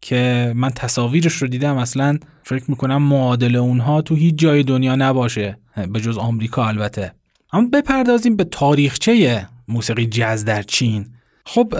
[0.00, 5.58] که من تصاویرش رو دیدم اصلا فکر می‌کنم معادل اونها تو هیچ جای دنیا نباشه
[5.92, 7.19] به جز آمریکا البته.
[7.52, 11.06] اما بپردازیم به تاریخچه موسیقی جز در چین.
[11.46, 11.74] خب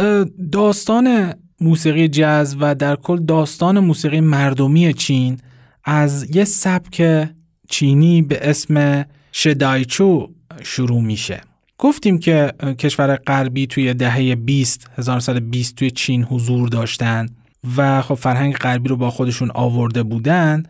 [0.52, 5.38] داستان موسیقی جز و در کل داستان موسیقی مردمی چین
[5.84, 7.28] از یه سبک
[7.70, 10.28] چینی به اسم شدایچو
[10.62, 11.40] شروع میشه.
[11.78, 17.28] گفتیم که کشور غربی توی دهه 20 1920 توی چین حضور داشتن
[17.76, 20.62] و خب فرهنگ غربی رو با خودشون آورده بودن.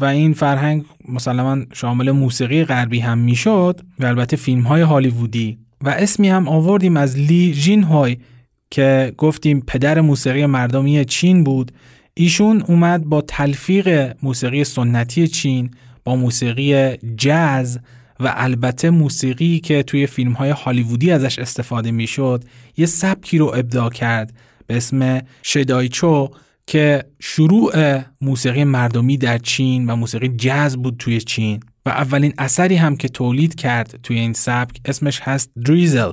[0.00, 5.58] و این فرهنگ مسلما شامل موسیقی غربی هم می‌شد و البته فیلم های هالیوودی.
[5.80, 8.16] و اسمی هم آوردیم از لی جین های
[8.70, 11.72] که گفتیم پدر موسیقی مردمی چین بود.
[12.14, 15.70] ایشون اومد با تلفیق موسیقی سنتی چین
[16.04, 17.80] با موسیقی جاز
[18.20, 22.44] و البته موسیقی که توی فیلم های هالیوودی ازش استفاده می‌شد
[22.76, 24.32] یه سبکی رو ابداع کرد
[24.66, 26.30] به اسم شدایچو
[26.66, 32.76] که شروع موسیقی مردمی در چین و موسیقی جاز بود توی چین و اولین اثری
[32.76, 36.12] هم که تولید کرد توی این سبک اسمش هست دریزل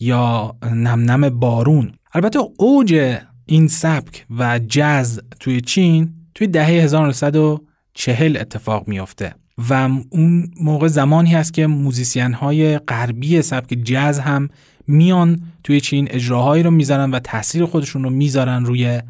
[0.00, 1.92] یا نمنم بارون.
[2.14, 9.34] البته اوج این سبک و جاز توی چین توی دهه 1940 اتفاق میافته
[9.70, 14.48] و اون موقع زمانی هست که موزیسین های غربی سبک جاز هم
[14.86, 19.00] میان توی چین اجراهایی رو می‌ذارن و تاثیر خودشون رو می‌ذارن روی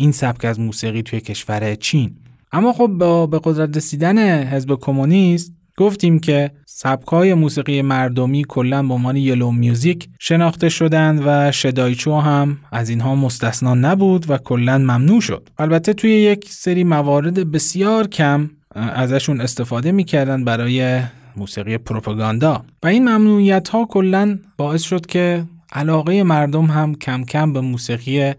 [0.00, 2.16] این سبک از موسیقی توی کشور چین.
[2.52, 8.94] اما خب با به قدرت رسیدن حزب کمونیست گفتیم که سبکای موسیقی مردمی کلا به
[8.94, 15.20] عنوان یلو میوزیک شناخته شدند و شدایچو هم از اینها مستثنا نبود و کلا ممنوع
[15.20, 15.48] شد.
[15.58, 21.00] البته توی یک سری موارد بسیار کم ازشون استفاده می‌کردن برای
[21.36, 22.64] موسیقی پروپاگاندا.
[22.82, 28.32] و این ممنوعیت ها کلا باعث شد که علاقه مردم هم کم کم به موسیقی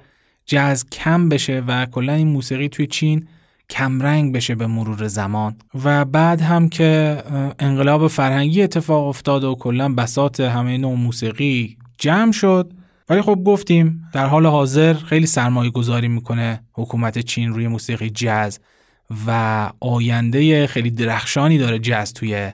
[0.52, 3.28] جاز کم بشه و کلا این موسیقی توی چین
[3.70, 5.56] کمرنگ بشه به مرور زمان.
[5.84, 7.18] و بعد هم که
[7.60, 12.74] انقلاب فرهنگی اتفاق افتاد و کلا بسات همه نوع موسیقی جمع شد.
[13.10, 18.60] ولی خب گفتیم در حال حاضر خیلی سرمایه گذاری می‌کنه حکومت چین روی موسیقی جاز
[19.28, 22.52] و آینده خیلی درخشانی داره جاز توی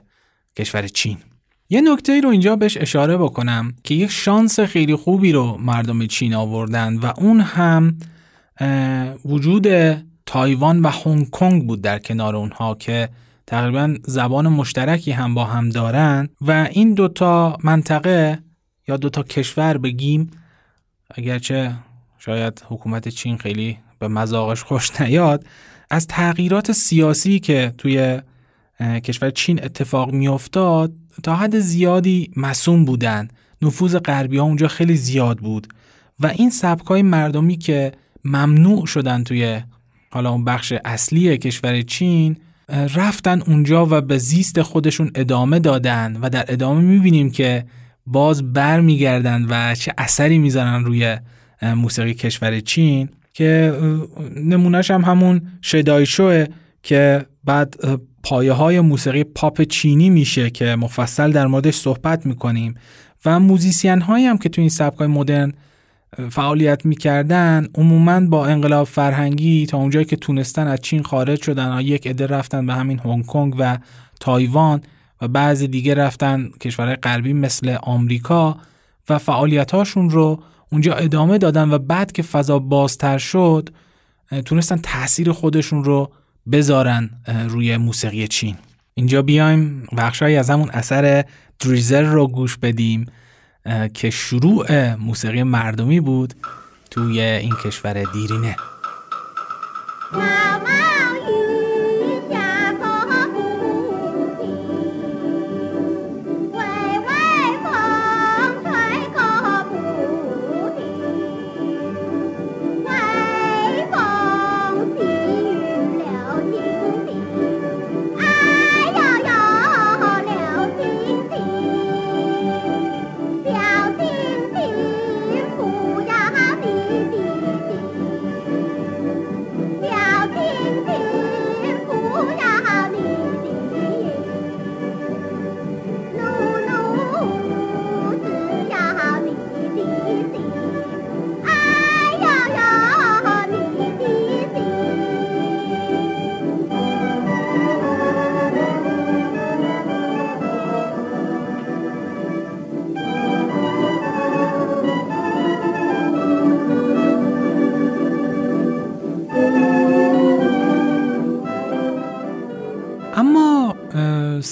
[0.56, 1.18] کشور چین.
[1.70, 6.34] یه نکته رو اینجا بهش اشاره بکنم که یک شانس خیلی خوبی رو مردم چین
[6.34, 7.98] آوردن و اون هم
[9.24, 9.66] وجود
[10.26, 13.08] تایوان و هنگ کنگ بود در کنار اونها که
[13.46, 18.38] تقریبا زبان مشترکی هم با هم دارن و این دوتا منطقه
[18.88, 20.30] یا دوتا کشور بگیم
[21.14, 21.72] اگرچه
[22.18, 25.44] شاید حکومت چین خیلی به مذاقش خوش نیاد
[25.90, 28.20] از تغییرات سیاسی که توی
[28.80, 30.92] کشور چین اتفاق میافتاد
[31.22, 33.28] تا حد زیادی مسون بودن.
[33.62, 35.66] نفوذ غربی ها اونجا خیلی زیاد بود.
[36.20, 37.92] و این سبکای مردمی که
[38.24, 39.60] ممنوع شدن توی
[40.10, 42.36] حالا اون بخش اصلی کشور چین
[42.94, 47.64] رفتن اونجا و به زیست خودشون ادامه دادن و در ادامه می‌بینیم که
[48.06, 51.18] باز بر میگردن و چه اثری می‌ذارن روی
[51.62, 53.74] موسیقی کشور چین که
[54.36, 56.46] نمونهش هم همون شدایشوه
[56.82, 57.76] که بعد
[58.28, 62.74] پایه های موسیقی پاپ چینی میشه که مفصل در موردش صحبت می‌کنیم
[63.24, 65.52] و موزیسین هایی هم که تو این سبک های مدرن
[66.30, 72.06] فعالیت می‌کردن عموما با انقلاب فرهنگی تا اونجایی که تونستن از چین خارج شدن یک
[72.06, 73.78] عده رفتن به همین هنگ کنگ و
[74.20, 74.80] تایوان
[75.22, 78.56] و بعضی دیگه رفتن کشورهای غربی مثل آمریکا
[79.08, 83.70] و فعالیت هاشون رو اونجا ادامه دادن و بعد که فضا بازتر شد
[84.44, 86.12] تونستن تاثیر خودشون رو
[86.52, 87.10] بذارن
[87.48, 88.56] روی موسیقی چین.
[88.94, 91.24] اینجا بیایم بخشهایی از همون اثر
[91.60, 93.06] دریزر رو گوش بدیم
[93.94, 96.34] که شروع موسیقی مردمی بود
[96.90, 98.56] توی این کشور دیرینه.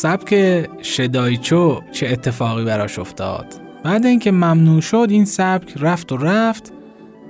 [0.07, 3.47] سبک شدایچو چه اتفاقی براش افتاد؟
[3.85, 6.73] بعد اینکه ممنوع شد این سبک رفت و رفت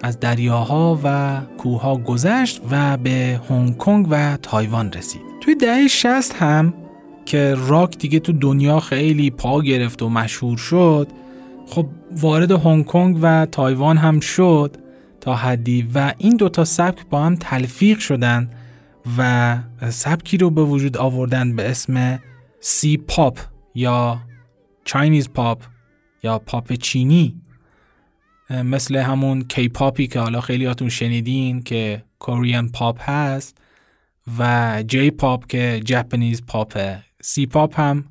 [0.03, 5.21] از دریاها و کوهها گذشت و به هنگ کنگ و تایوان رسید.
[5.41, 6.75] توی دهه 60 هم
[7.27, 11.09] که راک دیگه تو دنیا خیلی پا گرفت و مشهور شد
[11.67, 14.77] خب وارد هنگ کنگ و تایوان هم شد
[15.21, 18.51] تا حدی و این دوتا سبک با هم تلفیق شدن
[19.19, 19.57] و
[19.89, 22.19] سبکی رو به وجود آوردن به اسم
[22.61, 23.39] C-pop
[23.75, 24.21] یا
[24.85, 25.63] Chinese pop
[26.23, 27.41] یا پاپ چینی.
[28.51, 33.59] مثل همون K-pop ی که حالا خیلیاتون شنیدین که Korean pop هست
[34.39, 38.05] و J-pop که Japanese pop ه C-pop هم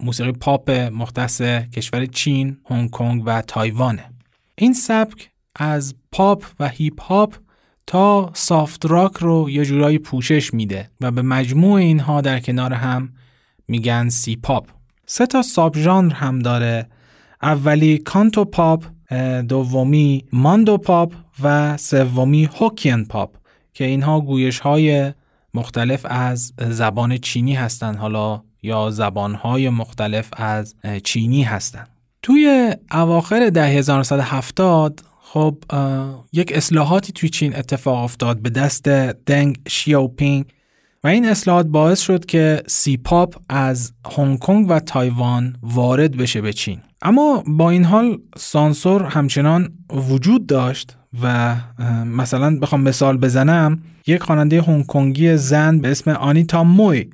[0.00, 4.04] موسیقی پاپ مختص کشور چین، هنگ کنگ و تایوانه.
[4.54, 7.34] این سبک از پاپ و هیپ هاپ
[7.86, 13.12] تا soft rock رو یه جورایی پوشش میده و به مجموع اینها در کنار هم
[13.68, 14.66] میگن C-pop
[15.06, 16.88] سه تا subgenre هم داره.
[17.42, 18.84] اولی Cantopop
[19.48, 23.36] دومی Mandopop و سومی Hokkien pop
[23.74, 25.12] که اینها گویش های
[25.54, 31.88] مختلف از زبان چینی هستند حالا یا زبان های مختلف از چینی هستند
[32.22, 35.56] توی اواخر ده 1970 خب
[36.32, 40.44] یک اصلاحاتی توی چین اتفاق افتاد به دست دنگ شیاوپینگ
[41.04, 46.40] و این اصلاحات باعث شد که سی پاپ از هنگ کنگ و تایوان وارد بشه
[46.40, 46.78] به چین.
[47.02, 51.56] اما با این حال سانسور همچنان وجود داشت و
[52.04, 57.10] مثلا بخوام مثال بزنم یک خواننده هنگ کنگی زن به اسم آنیتا موی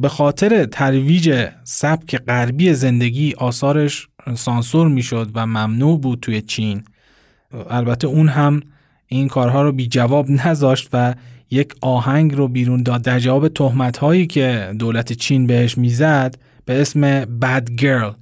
[0.00, 6.82] به خاطر ترویج سبک غربی زندگی آثارش سانسور می‌شد و ممنوع بود توی چین.
[7.70, 8.60] البته اون هم
[9.06, 11.14] این کارها رو بی جواب نذاشت و
[11.50, 13.02] یک آهنگ رو بیرون داد.
[13.02, 16.34] در جواب تهمت هایی که دولت چین بهش می‌زد
[16.64, 18.12] به اسم بد گرل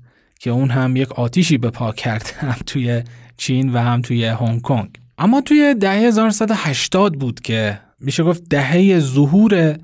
[0.41, 3.03] که اون هم یک آتیشی به پا کرد هم توی
[3.37, 4.89] چین و هم توی هنگ کنگ.
[5.19, 9.79] اما توی دهه 1980 بود که میشه گفت دهه ظهور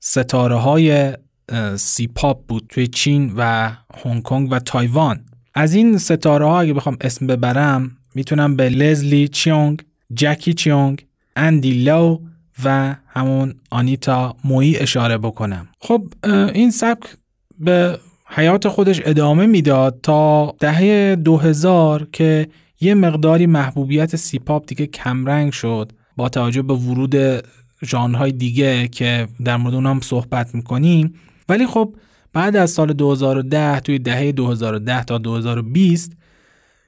[0.00, 1.12] ستاره های
[1.76, 3.72] C-pop بود توی چین و
[4.04, 5.24] هنگ کنگ و تایوان.
[5.54, 9.82] از این ستاره ها اگه بخوام اسم ببرم می‌تونم به لزلی چیونگ،
[10.14, 12.18] جکی چیونگ، اندی لو
[12.64, 15.68] و همون آنیتا موی اشاره بکنم.
[15.80, 16.02] خب
[16.54, 17.16] این سبک
[17.58, 17.98] به
[18.28, 22.48] حیات خودش ادامه می‌داد تا دهه 2000 که
[22.80, 27.14] یه مقداری محبوبیت C-pop دیگه کمرنگ شد با توجه به ورود
[27.84, 31.14] ژانرهای دیگه که در مورد اونم صحبت می‌کنیم.
[31.48, 31.94] ولی خب
[32.32, 36.12] بعد از سال 2010 توی دهه 2010 تا 2020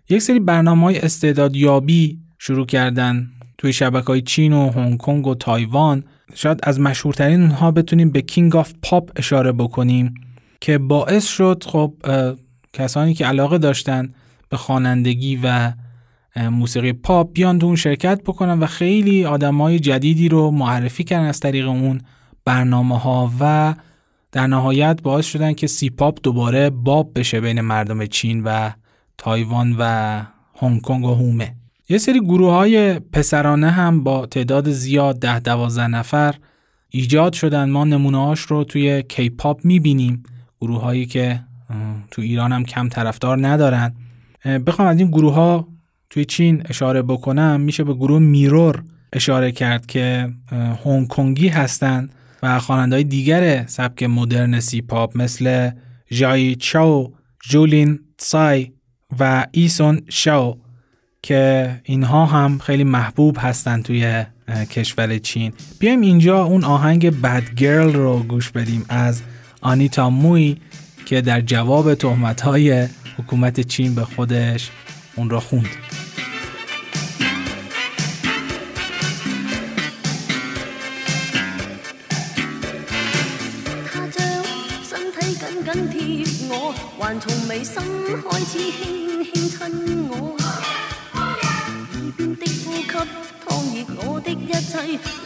[0.08, 3.30] یک سری برنامه های استعدادیابی شروع کردن.
[3.62, 6.04] توی شبکه های چین و هنگ کنگ و تایوان
[6.34, 10.14] شاید از مشهورترین اونها بتونیم به King of Pop اشاره بکنیم
[10.60, 11.94] که باعث شد خب
[12.72, 14.14] کسانی که علاقه داشتن
[14.48, 15.72] به خوانندگی و
[16.36, 21.40] موسیقی پاپ بیان تو اون شرکت بکنن و خیلی آدمای جدیدی رو معرفی کردن از
[21.40, 22.00] طریق اون
[22.44, 23.74] برنامه ها و
[24.32, 28.70] در نهایت باعث شدن که C-pop دوباره باب بشه بین مردم چین و
[29.18, 30.22] تایوان و
[30.60, 31.61] هنگ کنگ و حومه.
[31.88, 36.34] یه سری گروه های پسرانه هم با تعداد زیاد ده دوازده نفر
[36.90, 37.70] ایجاد شدن.
[37.70, 40.22] ما نمونه رو توی K-pop می‌بینیم.
[40.60, 41.40] گروه هایی که
[42.10, 43.94] تو ایران هم کم طرفدار ندارن.
[44.66, 45.68] بخوام از این گروه ها
[46.10, 47.60] توی چین اشاره بکنم.
[47.60, 50.28] میشه به گروه میرور اشاره کرد که
[50.84, 55.70] هنگ کنگی هستند و خواننده‌های دیگر سبک مدرن C-pop مثل
[56.10, 57.14] جای چاو،
[57.48, 58.72] جولین تسای
[59.20, 60.61] و ایسون شاو
[61.22, 64.24] که اینها هم خیلی محبوب هستند توی
[64.70, 65.52] کشور چین.
[65.78, 69.22] بیایم اینجا اون آهنگ Bad Girl رو گوش بدیم از
[69.60, 70.56] آنیتا موی
[71.06, 74.70] که در جواب تهمت های حکومت چین به خودش
[75.16, 75.68] اون را خوند.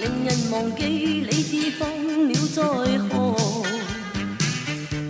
[0.01, 0.85] 令人忘記
[1.29, 1.89] 理智放
[2.29, 2.63] 了在
[3.09, 3.37] 何。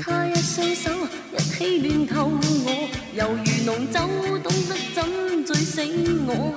[0.03, 0.91] 他一雙手
[1.33, 2.31] 一起亂透
[2.65, 3.99] 我，猶如浓酒
[4.39, 5.83] 懂得怎醉死
[6.27, 6.53] 我。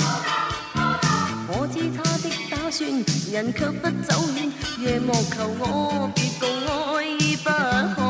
[1.51, 2.89] 我知他的打算，
[3.31, 6.49] 人卻不走遠，夜幕求我別共
[6.95, 7.49] 愛不
[7.95, 8.08] 可。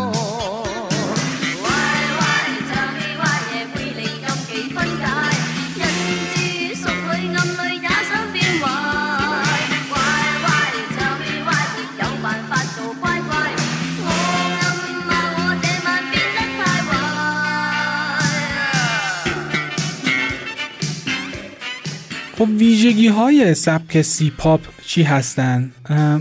[22.39, 25.71] خب ویژگی های سبک C-pop چی هستن؟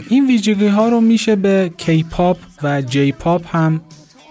[0.08, 3.80] این ویژگی ها رو میشه به K-pop و J-pop هم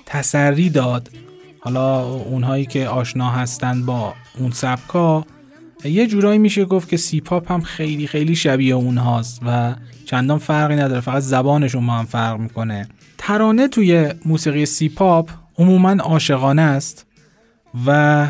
[0.05, 1.09] تسری داد.
[1.59, 5.25] حالا اونهایی که آشنا هستن با اون سبک ها
[5.83, 9.75] یه جورایی میشه گفت که C-pop هم خیلی خیلی شبیه اونهاست و
[10.05, 12.87] چندان فرقی نداره فقط زبانشون با هم فرق می‌کنه.
[13.17, 17.05] ترانه توی موسیقی C-pop عموما عاشقانه است
[17.85, 18.27] و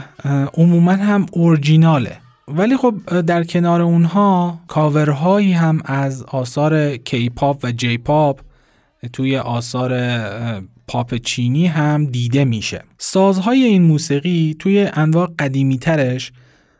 [0.54, 2.18] عموما هم اورجیناله.
[2.48, 8.42] ولی خب در کنار اونها کاورهایی هم از آثار کی پاپ و جی پاپ
[9.14, 9.92] توی آثار
[10.88, 12.84] پاپ چینی هم دیده میشه.
[12.98, 16.32] سازهای این موسیقی توی انواع قدیمی ترش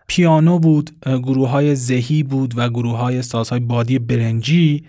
[0.08, 4.86] پیانو بود گروه های زهی بود و گروه های سازهای بادی برنجی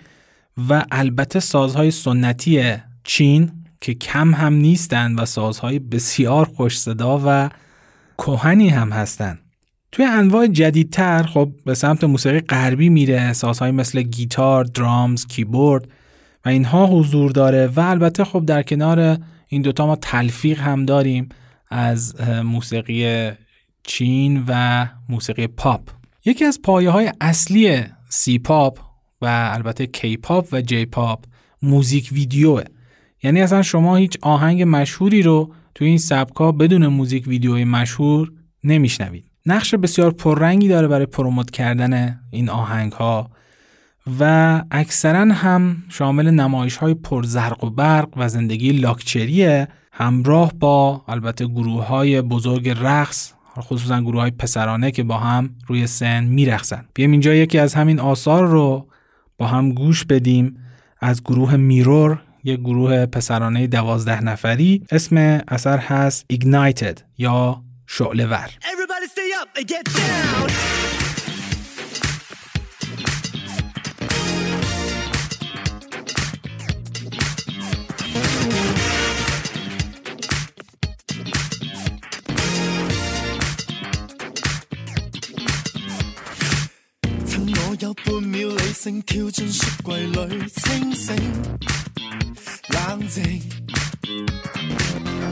[0.69, 2.75] و البته سازهای سنتی
[3.05, 3.51] چین
[3.81, 7.51] که کم هم نیستند و سازهای بسیار خوش صدا و
[8.19, 9.39] کهنی هم هستند
[9.93, 15.89] توی انواع جدیدتر خب به سمت موسیقی غربی میره سازهای مثل گیتار، drums، کیبورد
[16.45, 19.19] و اینها حضور داره و البته خب در کنار
[19.49, 21.29] این دوتا ما تلفیق هم داریم
[21.71, 23.31] از موسیقی
[23.83, 25.81] چین و موسیقی پاپ.
[26.25, 28.79] یکی از پایه های اصلی C-pop
[29.23, 31.25] و البته K-pop و J-pop
[31.63, 32.65] موزیک ویدیوه.
[33.23, 38.33] یعنی اصلا شما هیچ آهنگ مشهوری رو توی این سبکا بدون موزیک ویدیوی مشهور
[38.65, 39.28] نمیشنوید.
[39.49, 43.31] نقش بسیار پررنگی داره برای promote کردن این آهنگ ها
[44.21, 51.47] و اکثرا هم شامل نمایش های پرزرق و برق و زندگی لاکچریه همراه با البته
[51.47, 57.11] گروه های بزرگ رقص خصوصا گروه های پسرانه که با هم روی سن میرقصن بیایم
[57.11, 58.89] اینجا یکی از همین آثار رو
[59.39, 60.57] با هم گوش بدیم.
[61.01, 65.17] از گروه میرور یک گروه پسرانه دوازده نفری اسم
[65.49, 68.50] اثر هست Ignited یا شعله ور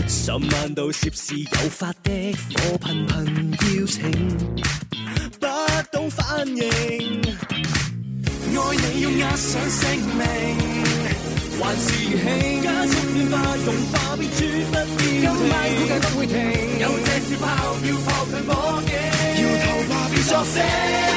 [0.09, 4.11] 十萬度攝氏誘發的火頻頻邀請，
[5.41, 5.47] 不
[5.91, 6.63] 懂反應。
[6.63, 9.83] 愛你要押上性
[10.17, 10.23] 命，
[11.61, 11.87] 還是
[12.17, 13.35] 興加速變化，
[13.67, 14.39] 融化變絕
[14.71, 14.75] 不
[15.25, 16.35] 要今晚估計不會停，
[16.81, 17.47] 有這小炮
[17.85, 18.51] 要破強火
[18.87, 18.91] 警，
[19.43, 21.16] 搖頭話變作聲。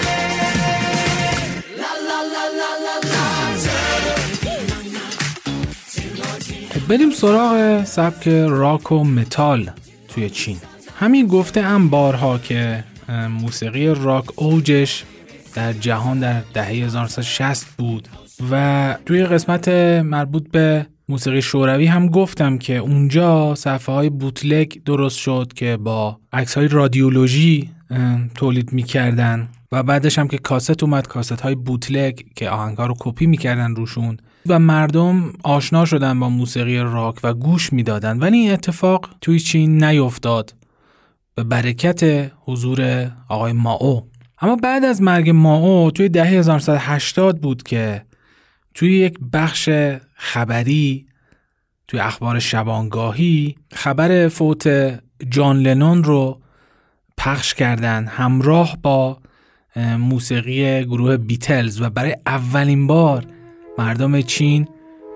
[6.89, 9.69] ！بریم سراغ سبک راک و متال
[10.07, 10.57] توی چین
[10.95, 12.83] همین گفته هم بارها که
[13.41, 15.03] موسیقی راک اوجش
[15.55, 18.07] در جهان در دهه 1960 بود
[18.51, 19.67] و توی قسمت
[20.03, 26.17] مربوط به موسیقی شوروی هم گفتم که اونجا صفحه های بوتلک درست شد که با
[26.33, 27.69] عکس های رادیولوژی
[28.35, 33.25] تولید می‌کردن و بعدش هم که کاست اومد کاست های بوتلک که آهنگ رو کپی
[33.25, 34.17] می‌کردن روشون
[34.49, 38.19] و مردم آشنا شدن با موسیقی راک و گوش می‌دادن.
[38.19, 40.55] ولی این اتفاق توی چین نیفتاد
[41.35, 44.07] به برکت حضور آقای ماو.
[44.41, 48.05] اما بعد از مرگ ماو توی دهه 1980 بود که
[48.73, 49.69] توی یک بخش
[50.15, 51.05] خبری
[51.87, 54.67] توی اخبار شبانگاهی خبر فوت
[55.29, 56.41] جان لنون رو
[57.17, 59.17] پخش کردن همراه با
[59.99, 61.81] موسیقی گروه بیتلز.
[61.81, 63.25] و برای اولین بار
[63.80, 64.67] مردم چین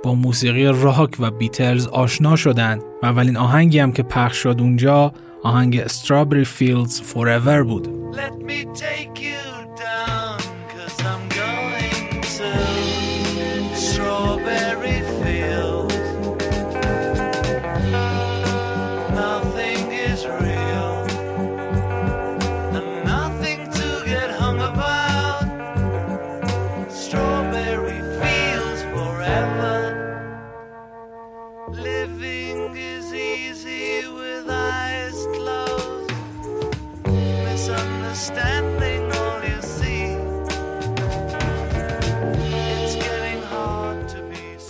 [0.04, 5.14] با موسیقی راک و بیتلز آشنا شدند و اولین آهنگی هم که پخش شد اونجا
[5.44, 7.88] آهنگ Strawberry Fields Forever بود.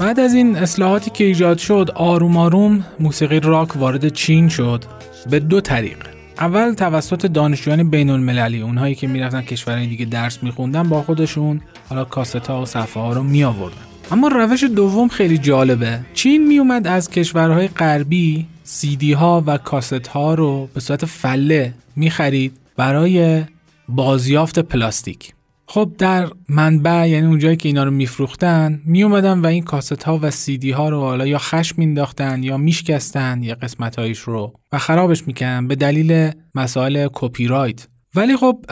[0.04, 4.84] بعد از این اصلاحاتی که ایجاد شد آروم آروم موسیقی راک وارد چین شد
[5.30, 5.98] به دو طریق.
[6.40, 12.06] اول توسط دانشجویان بین المللی اونهایی که می‌رفتن کشورهای دیگه درس میخوندن با خودشون حالا
[12.06, 13.78] کاست ها و صفحه ها رو می آوردن
[14.12, 16.00] اما روش دوم خیلی جالبه.
[16.14, 22.58] چین میومد از کشورهای غربی سیدی ها و کاست ها رو به صورت فله می‌خرید
[22.78, 23.44] برای
[23.90, 25.34] بازیافت پلاستیک.
[25.66, 30.20] خب در منبع یعنی اونجایی که اینا رو میفروختن می اومدن و این کاست ها
[30.22, 34.78] و سیدی ها رو حالا یا خشم مینداختن یا میشکستن یا قسمت هایش رو و
[34.78, 38.66] خرابش می‌کنن به دلیل مسائل کپی رایت ولی خب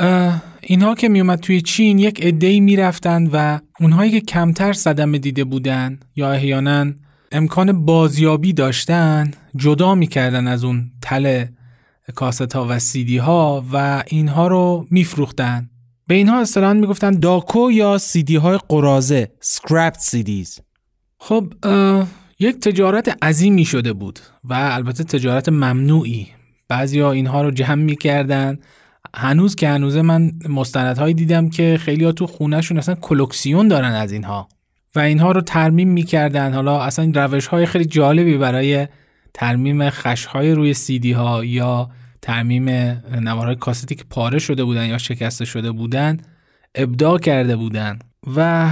[0.62, 6.00] اینها که میومد توی چین یک عده‌ای می‌رفتن و اونهایی که کمتر صدمه دیده بودن
[6.16, 6.94] یا احیانا
[7.32, 11.50] امکان بازیابی داشتن جدا می‌کردن از اون تله
[12.16, 15.71] کاست ها و سیدی ها و اینها رو میفروختن.
[16.12, 20.60] به اینها اصطلاحا می‌گفتن داکو یا سیدی های قرازه سکرپت سیدیز
[21.18, 21.54] خب
[22.40, 26.28] یک تجارت عظیمی شده بود و البته تجارت ممنوعی.
[26.68, 28.60] بعضیا اینها رو جمع می‌کردن.
[29.16, 34.12] هنوز که هنوزه من مستندهایی دیدم که خیلی ها تو خونهشون اصلا کلکسیون دارن از
[34.12, 34.50] اینها
[34.96, 36.54] و اینها رو ترمیم می‌کردن.
[36.54, 38.88] حالا اصلا روش های خیلی جالبی برای
[39.34, 41.90] ترمیم خشهای روی سیدی ها یا
[42.22, 42.70] تعمیم
[43.22, 46.18] نوارهای کاستی که پاره شده بودن یا شکسته شده بودن
[46.76, 48.00] ابداع کرده بودن.
[48.36, 48.70] و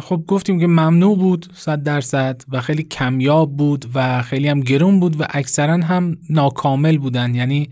[0.00, 5.00] خب گفتیم که ممنوع بود صد درصد و خیلی کمیاب بود و خیلی هم گرون
[5.00, 7.34] بود و اکثرا هم ناکامل بودن.
[7.34, 7.70] یعنی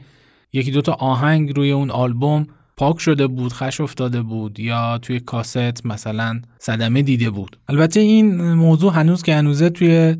[0.52, 2.46] یکی دوتا آهنگ روی اون آلبوم
[2.76, 7.58] پاک شده بود خش افتاده بود یا توی کاست مثلا صدمه دیده بود.
[7.68, 10.16] البته این موضوع هنوز که هنوزه توی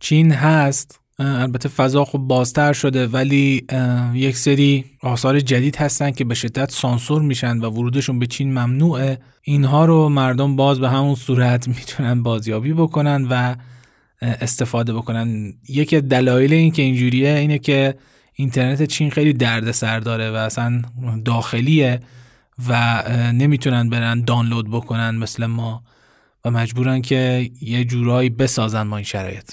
[0.00, 1.00] چین هست.
[1.18, 3.66] البته فضا خب بازتر شده ولی
[4.14, 9.18] یک سری آثار جدید هستن که به شدت سانسور میشن و ورودشون به چین ممنوعه.
[9.42, 13.54] اینها رو مردم باز به همون صورت می‌تونن بازیابی بکنن و
[14.22, 15.54] استفاده بکنن.
[15.68, 17.94] یکی دلایل این که اینجوریه اینه که
[18.34, 20.82] اینترنت چین خیلی درد سر داره و اصلا
[21.24, 22.00] داخلیه
[22.68, 23.02] و
[23.32, 25.82] نمی‌تونن برن دانلود بکنن مثل ما
[26.44, 29.50] و مجبورن که یه جورایی بسازن با این شرایط.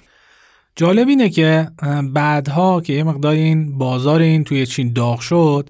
[0.75, 1.67] جالب اینه که
[2.13, 5.69] بعدها که یه مقدار این بازار این توی چین داغ شد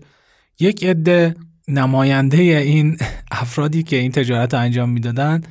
[0.59, 1.35] یک عده
[1.67, 2.97] نماینده این
[3.31, 5.41] افرادی که این تجارت رو انجام می‌دادن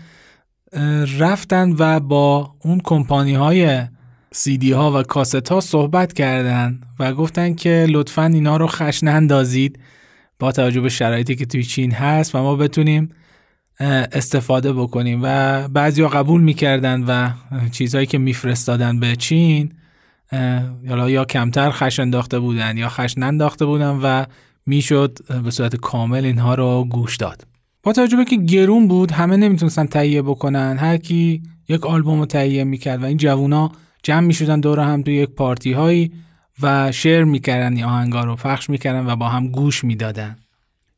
[1.18, 3.82] رفتن و با اون کمپانی های
[4.32, 9.78] سیدی ها و کاست ها صحبت کردن و گفتن که لطفا اینا رو خش نندازید
[10.38, 13.09] با توجه به شرایطی که توی چین هست و ما بتونیم
[13.80, 17.30] استفاده بکنیم و بعضی قبول می‌کردن و
[17.72, 19.72] چیزهایی که میفرستادن به چین
[20.82, 24.24] یا یا کمتر خش انداخته بودن یا خش ننداخته بودن و
[24.66, 27.46] می‌شد به صورت کامل اینها رو گوش داد.
[27.82, 30.76] با توجه که گرون بود همه نمی‌تونستن تهیه بکنن.
[30.78, 33.72] هر کی یک آلبوم رو تهیه می‌کرد و این جوونا
[34.02, 36.12] جمع می‌شدن دور هم توی یک پارتی هایی
[36.62, 40.36] و شعر می‌کردن این آهنگا رو پخش می‌کردن و با هم گوش می‌دادن.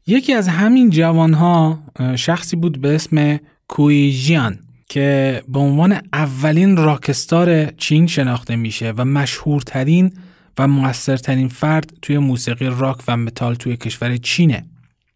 [0.07, 1.79] یکی از همین جوان ها
[2.17, 10.13] شخصی بود به اسم کویجیان که به عنوان اولین راکستار چین شناخته میشه و مشهورترین
[10.59, 14.65] و موثرترین فرد توی موسیقی راک و متال توی کشور چینه.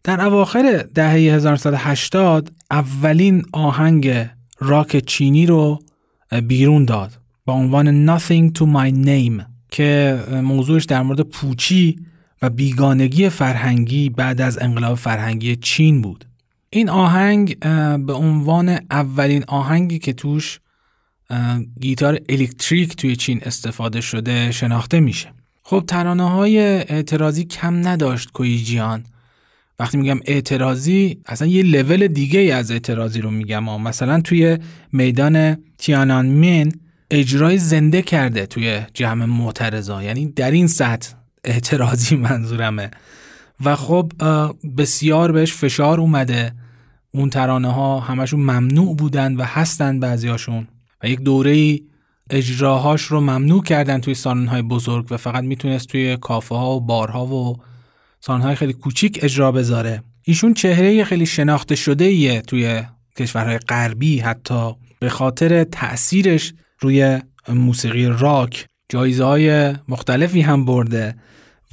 [0.03, 4.27] در اواخر دهه 1980 اولین آهنگ
[4.59, 5.79] راک چینی رو
[6.47, 11.99] بیرون داد با عنوان Nothing to My Name که موضوعش در مورد پوچی
[12.41, 16.25] و بیگانگی فرهنگی بعد از انقلاب فرهنگی چین بود.
[16.69, 17.59] این آهنگ
[18.05, 20.59] به عنوان اولین آهنگی که توش
[21.79, 25.33] گیتار الکتریک توی چین استفاده شده شناخته میشه.
[25.63, 29.03] خب ترانه های اعتراضی کم نداشت کویجیان
[29.79, 34.57] وقتی میگم اعتراضی اصلا یه لول دیگه از اعتراضی رو میگم مثلا توی
[34.91, 36.71] میدان تیانانمین
[37.11, 40.03] اجرای زنده کرده توی جمع معترضا.
[40.03, 42.91] یعنی در این سطح اعتراضی منظورمه.
[43.65, 44.11] و خب
[44.77, 46.55] بسیار بهش فشار اومده.
[47.11, 50.67] اون ترانه ها همشون ممنوع بودن و هستن بعضیاشون.
[51.03, 51.79] و یک دوره
[52.29, 56.81] اجراهاش رو ممنوع کردن توی سالن های بزرگ و فقط می‌تونست توی کافه ها و
[56.81, 57.57] بارها و
[58.19, 60.03] سالن های خیلی کوچیک اجرا بذاره.
[60.23, 62.83] ایشون چهره خیلی شناخته شده ایه توی
[63.17, 67.19] کشورهای غربی حتی به خاطر تأثیرش روی
[67.49, 68.65] موسیقی راک.
[68.89, 71.15] جایزه های مختلفی هم برده.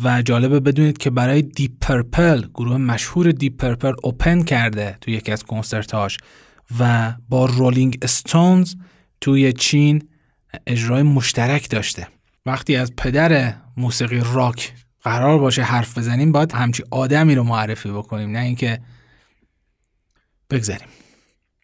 [0.04, 5.32] و جالبه بدونید که برای Deep Purple گروه مشهور Deep Purple open کرده توی یکی
[5.32, 6.16] از کنسرتاش
[6.80, 8.74] و با Rolling Stones
[9.20, 10.08] توی چین
[10.66, 12.08] اجرای مشترک داشته.
[12.46, 14.72] وقتی از پدر موسیقی راک
[15.02, 18.80] قرار باشه حرف بزنیم باید همچی آدمی رو معرفی بکنیم نه اینکه
[20.50, 20.88] بگذاریم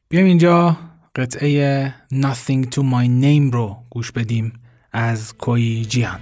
[0.09, 0.79] بیایم اینجا
[1.15, 4.53] قطعه Nothing to my name رو گوش بدیم
[4.93, 6.21] از کوی جیان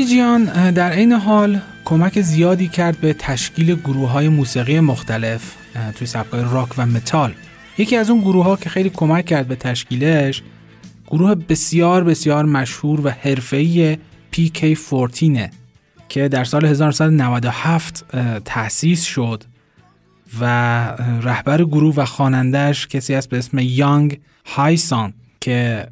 [0.00, 5.54] کویجیان در این حال کمک زیادی کرد به تشکیل گروه های موسیقی مختلف
[5.94, 7.32] توی سبکای راک و متال.
[7.78, 10.42] یکی از اون گروه ها که خیلی کمک کرد به تشکیلش
[11.06, 13.98] گروه بسیار بسیار مشهور و حرفه‌ای
[14.36, 15.50] PK14
[16.08, 18.04] که در سال 1997
[18.44, 19.44] تأسیس شد
[20.40, 20.44] و
[21.22, 25.86] رهبر گروه و خوانندهش کسی است به اسم یانگ هایسان که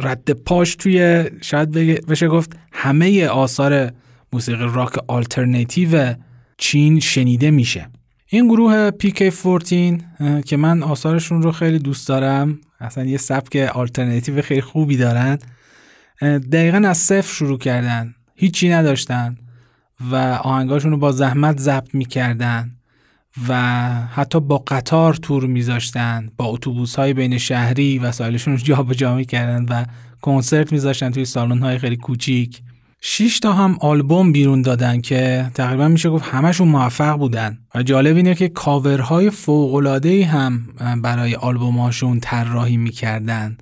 [0.00, 1.70] رد پاش توی شاید
[2.06, 3.92] بشه گفت همه آثار
[4.32, 6.14] موسیقی راک آلترنتیو
[6.58, 7.88] چین شنیده میشه.
[8.26, 10.02] این گروه PK14
[10.46, 15.38] که من آثارشون رو خیلی دوست دارم اصلا یه سبک آلترنتیو خیلی خوبی دارن
[16.52, 19.36] دقیقا از صفر شروع کردن هیچی نداشتن
[20.10, 22.70] و آهنگاشون رو با زحمت ضبط می‌کردن.
[23.48, 23.54] و
[24.14, 29.84] حتی با قطار تور میذاشتن با اتوبوس های بین شهری وسایلشون رو جابجا می‌کردن و
[30.20, 32.62] کنسرت میذاشتن توی سالن های خیلی کوچیک.
[33.00, 37.58] 6 تا هم آلبوم بیرون دادن که تقریبا میشه گفت همشون موفق بودن.
[37.74, 40.66] و جالب اینه که کاورهای فوق‌العاده‌ای هم
[41.02, 43.58] برای آلبومهاشون طراحی می‌کردن.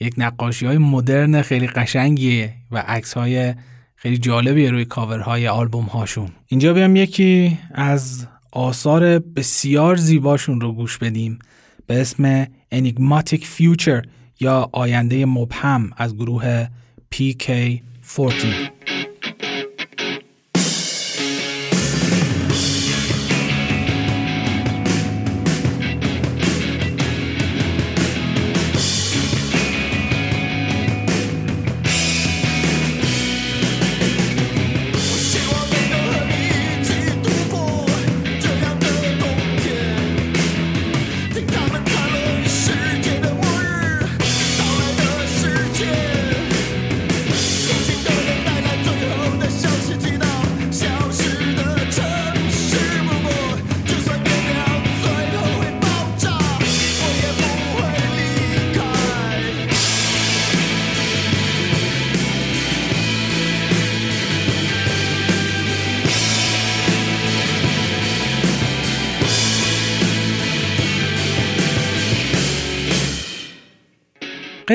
[0.00, 3.54] یک نقاشی های مدرن خیلی قشنگیه و عکس های
[3.96, 8.26] خیلی جالبی روی کاورهای آلبوم هاشون اینجا بیام یکی از
[8.56, 11.38] آثار بسیار زیباشون رو گوش بدیم.
[11.86, 14.06] به اسم Enigmatic Future
[14.40, 16.66] یا آینده مبهم از گروه
[17.14, 18.75] PK14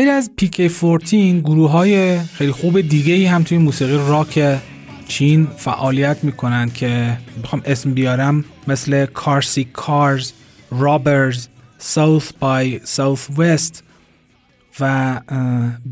[0.02, 0.62] غیر از P.K.
[0.80, 4.60] 14 گروه های خیلی خوب دیگه ای هم توی موسیقی راک
[5.08, 10.32] چین فعالیت می‌کنن که بخوام اسم بیارم مثل Carsick Cars،
[10.72, 11.48] Robbers،
[11.78, 13.84] South by Southwest
[14.80, 15.20] و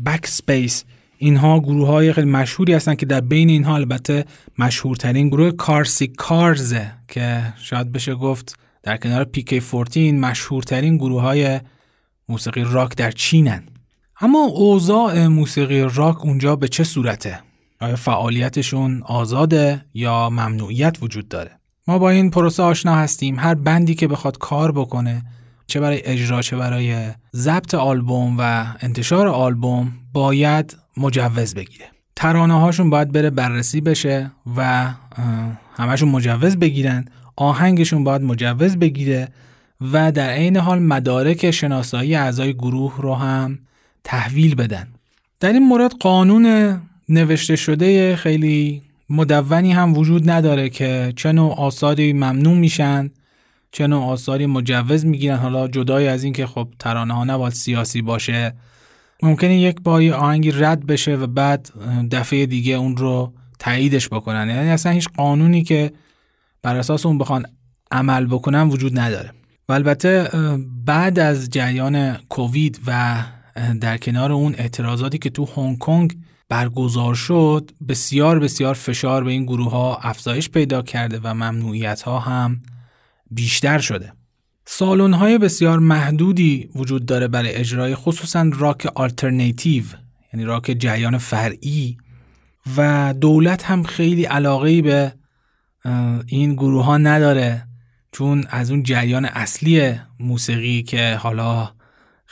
[0.06, 0.84] Backspace
[1.18, 4.24] اینها گروه های خیلی مشهوری هستن که در بین اینها البته
[4.58, 9.70] مشهورترین گروه Carsick Cars ه که شاید بشه گفت در کنار P.K.
[9.70, 11.60] 14 مشهورترین گروه های
[12.28, 13.62] موسیقی راک در چینن.
[14.22, 17.40] اما اوضاع موسیقی راک اونجا به چه صورته؟
[17.80, 21.50] آیا فعالیتشون آزاده یا ممنوعیت وجود داره؟
[21.88, 25.22] ما با این پروسه آشنا هستیم هر بندی که بخواد کار بکنه
[25.66, 31.84] چه برای اجرا چه برای ضبط آلبوم و انتشار آلبوم باید مجوز بگیره
[32.16, 34.90] ترانه هاشون باید بره بررسی بشه و
[35.76, 37.04] همشون مجوز بگیرن
[37.36, 39.28] آهنگشون باید مجوز بگیره
[39.92, 43.58] و در عین حال مدارک شناسایی اعضای گروه رو هم
[44.04, 44.88] تحویل بدن.
[45.40, 46.76] در این مورد قانون
[47.08, 53.10] نوشته شده خیلی مدونی هم وجود نداره که چه نوع آثاری ممنوع میشن
[53.72, 55.36] چه نوع آثاری مجوز می‌گیرن.
[55.36, 58.54] حالا جدای از اینکه خب ترانه ها نباید سیاسی باشه
[59.22, 61.70] ممکنه یک بایی آهنگی رد بشه و بعد
[62.10, 64.48] دفعه دیگه اون رو تاییدش بکنن.
[64.48, 65.92] یعنی اصلا هیچ قانونی که
[66.62, 67.46] بر اساس اون بخوان
[67.90, 69.32] عمل بکنن وجود نداره.
[69.68, 70.28] و البته
[70.84, 73.22] بعد از جریان کووید و
[73.80, 76.16] در کنار اون اعتراضاتی که تو هنگ کنگ
[76.48, 82.18] برگزار شد بسیار بسیار فشار به این گروه ها افزایش پیدا کرده و ممنوعیت ها
[82.18, 82.62] هم
[83.30, 84.12] بیشتر شده.
[84.66, 89.84] سالن های بسیار محدودی وجود داره برای اجرای خصوصا راک آلترنیتیو
[90.32, 91.96] یعنی راک جریان فرعی
[92.76, 95.12] و دولت هم خیلی علاقه به
[96.26, 97.66] این گروه ها نداره
[98.12, 101.70] چون از اون جریان اصلی موسیقی که حالا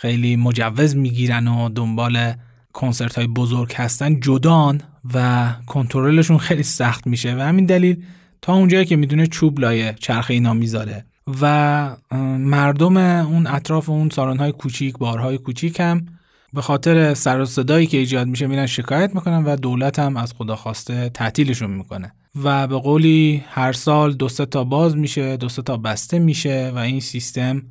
[0.01, 2.33] خیلی مجوز می‌گیرن و دنبال
[2.73, 4.81] کنسرت های بزرگ هستن جدان
[5.15, 7.37] و کنترلشون خیلی سخت میشه.
[7.37, 8.05] و همین دلیل
[8.43, 11.05] تا اونجایی که می‌دونه چوب لایه چرخه اینا می‌ذاره.
[11.41, 11.97] و
[12.39, 16.07] مردم اون اطراف اون سالن های کوچیک بارهای کوچیک هم
[16.53, 20.33] به خاطر سر و صدایی که ایجاد میشه میرن شکایت می‌کنن و دولت هم از
[20.33, 22.13] خدا خواسته تعطیلشون می‌کنه.
[22.43, 27.01] و به قولی هر سال دو تا باز میشه دو تا بسته میشه و این
[27.01, 27.63] سیستم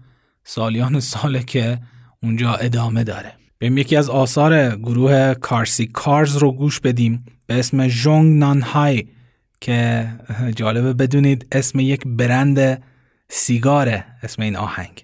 [0.43, 1.80] سالیان ساله که
[2.28, 3.32] اونجا ادامه داره.
[3.61, 7.25] بریم یکی از آثار گروه کارسی کارز رو گوش بدیم.
[7.47, 9.05] به اسم جونگ نان های
[9.61, 10.07] که
[10.55, 12.84] جالبه بدونید اسم یک برند
[13.30, 15.03] سیگاره اسم این آهنگ.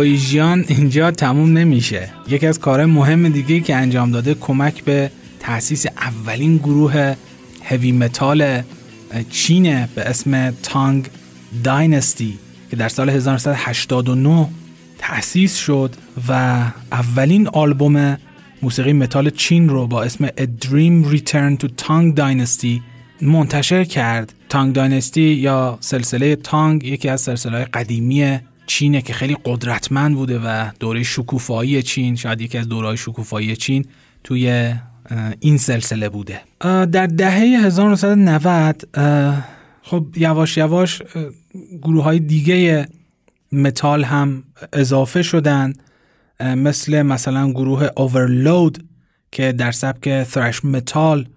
[0.00, 2.08] کویژیان اینجا تموم نمیشه.
[2.28, 7.14] یکی از کارهای مهم دیگه که انجام داده کمک به تأسیس اولین گروه
[7.64, 8.62] هوی متال
[9.30, 11.06] چینه به اسم Tang
[11.64, 12.38] Dynasty
[12.70, 14.48] که در سال 1989
[14.98, 15.94] تأسیس شد
[16.28, 16.32] و
[16.92, 18.16] اولین آلبوم
[18.62, 22.80] موسیقی متال چین رو با اسم A Dream Return to Tang Dynasty
[23.22, 24.34] منتشر کرد.
[24.48, 30.70] Tang Dynasty یا سلسله تانگ یکی از سلسله قدیمی چینه که خیلی قدرتمند بوده و
[30.80, 33.84] دوره شکوفایی چین شاید یکی از دوره شکوفایی چین
[34.24, 34.74] توی
[35.40, 36.40] این سلسله بوده.
[36.86, 38.88] در دهه 1990
[39.82, 41.02] خب یواش یواش
[41.82, 42.88] گروه های دیگه
[43.52, 45.72] متال هم اضافه شدن
[46.40, 48.84] مثل مثلا گروه Overload
[49.32, 51.28] که در سبک thrash metal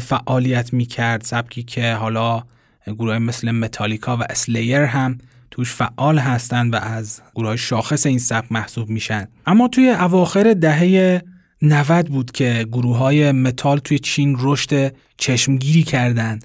[0.00, 2.42] فعالیت می کرد سبکی که حالا
[2.86, 5.18] گروه مثل متالیکا و Slayer هم
[5.56, 9.28] توش فعال هستند و از گروه شاخص این سبک محسوب میشن.
[9.46, 11.22] اما توی اواخر دهه
[11.62, 16.44] 90 بود که گروه های متال توی چین رشد چشمگیری کردند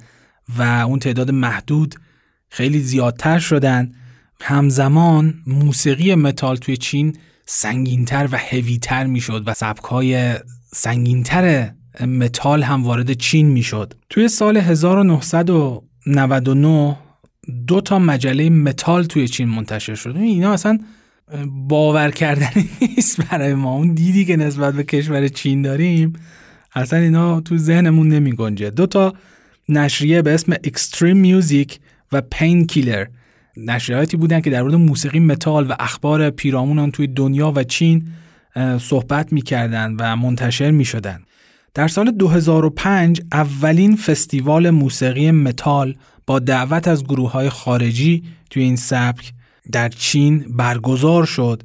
[0.57, 1.95] و اون تعداد محدود
[2.49, 3.91] خیلی زیادتر شدن.
[4.41, 10.36] همزمان موسیقی متال توی چین سنگینتر و هویتر می‌شد و سبکهای
[10.74, 13.93] سنگینتر متال هم وارد چین می‌شد.
[14.09, 16.97] توی سال 1999
[17.68, 20.16] دو تا مجله متال توی چین منتشر شد.
[20.18, 20.80] اینا اصلا
[21.48, 23.74] باور کردنی نیست برای ما.
[23.74, 26.14] اون دیدی که نسبت به کشور چین داریم
[26.76, 28.70] اصلا اینا تو ذهنمون نمی گنجه.
[28.70, 29.14] دو تا
[29.70, 31.80] نشریه به اسم Extreme Music
[32.12, 33.06] و Painkiller
[33.58, 38.08] نشریاتی بودن که در مورد موسیقی متال و اخبار پیرامون توی دنیا و چین
[38.80, 41.22] صحبت می‌کردن و منتشر می شدن.
[41.74, 45.96] در سال 2005 اولین فستیوال موسیقی متال
[46.28, 49.34] با دعوت از گروه های خارجی توی این سبک
[49.72, 51.64] در چین برگزار شد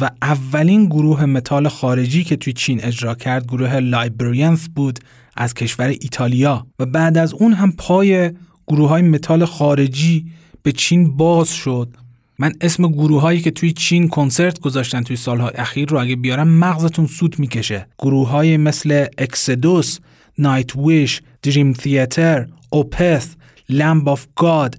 [0.00, 4.98] و اولین گروه متال خارجی که توی چین اجرا کرد گروه Labyrinth بود
[5.36, 8.30] از کشور ایتالیا و بعد از اون هم پای
[8.66, 10.26] گروه های متال خارجی
[10.62, 11.88] به چین باز شد.
[12.38, 16.48] من اسم گروه هایی که توی چین کنسرت گذاشتن توی سالهای اخیر رو اگه بیارم
[16.48, 17.86] مغزتون سوت می‌کشه.
[17.98, 19.98] گروه های مثل Exodus،
[20.38, 23.28] Nightwish، Dream Theater، Opeth،
[23.68, 24.78] Lamb of God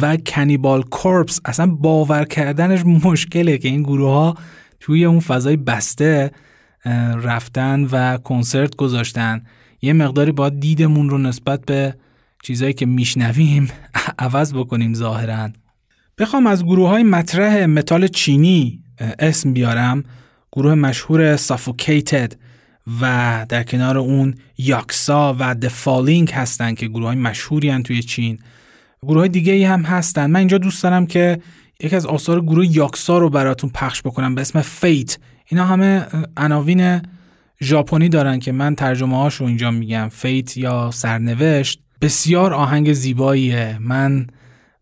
[0.00, 4.34] و Cannibal Corpse اصلا باور کردنش مشکله که این گروه ها
[4.80, 6.30] توی اون فضای بسته
[7.22, 9.42] رفتن و کنسرت گذاشتن.
[9.82, 11.94] یه مقداری باید دیدمون رو نسبت به
[12.42, 13.68] چیزایی که میشنویم
[14.18, 15.50] عوض بکنیم ظاهرا.
[16.18, 18.80] بخوام از گروه های مطرح متال چینی
[19.18, 20.04] اسم بیارم.
[20.52, 22.36] گروه مشهور Suffocated
[23.00, 28.02] و در کنار اون Yaksa و The Falling هستن که گروه های مشهوری هن توی
[28.02, 28.38] چین.
[29.02, 30.30] گروه های دیگه ای هم هستن.
[30.30, 31.38] من اینجا دوست دارم که
[31.80, 36.06] یکی از آثار گروه Yaksa رو براتون پخش بکنم به اسم Fate اینا همه
[36.36, 37.00] عناوین
[37.62, 40.08] ژاپنی دارن که من ترجمه هاش رو اینجا میگم.
[40.08, 41.80] Fate یا سرنوشت.
[42.00, 43.78] بسیار آهنگ زیباییه.
[43.80, 44.26] من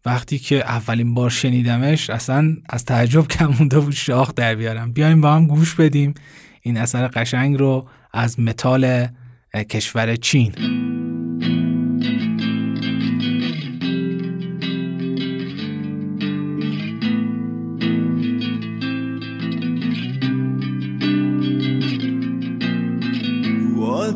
[0.04, 4.92] وقتی که اولین بار شنیدمش اصلا از تعجب کم مونده بود شاخ در بیارم.
[4.92, 6.14] بیایم با هم گوش بدیم.
[6.60, 9.06] این اثر قشنگ رو از متال
[9.54, 10.52] کشور چین.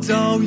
[0.07, 0.37] 早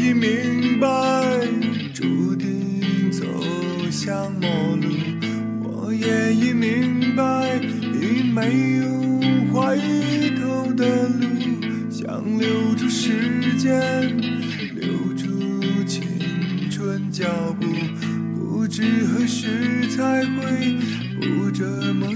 [21.59, 22.08] German.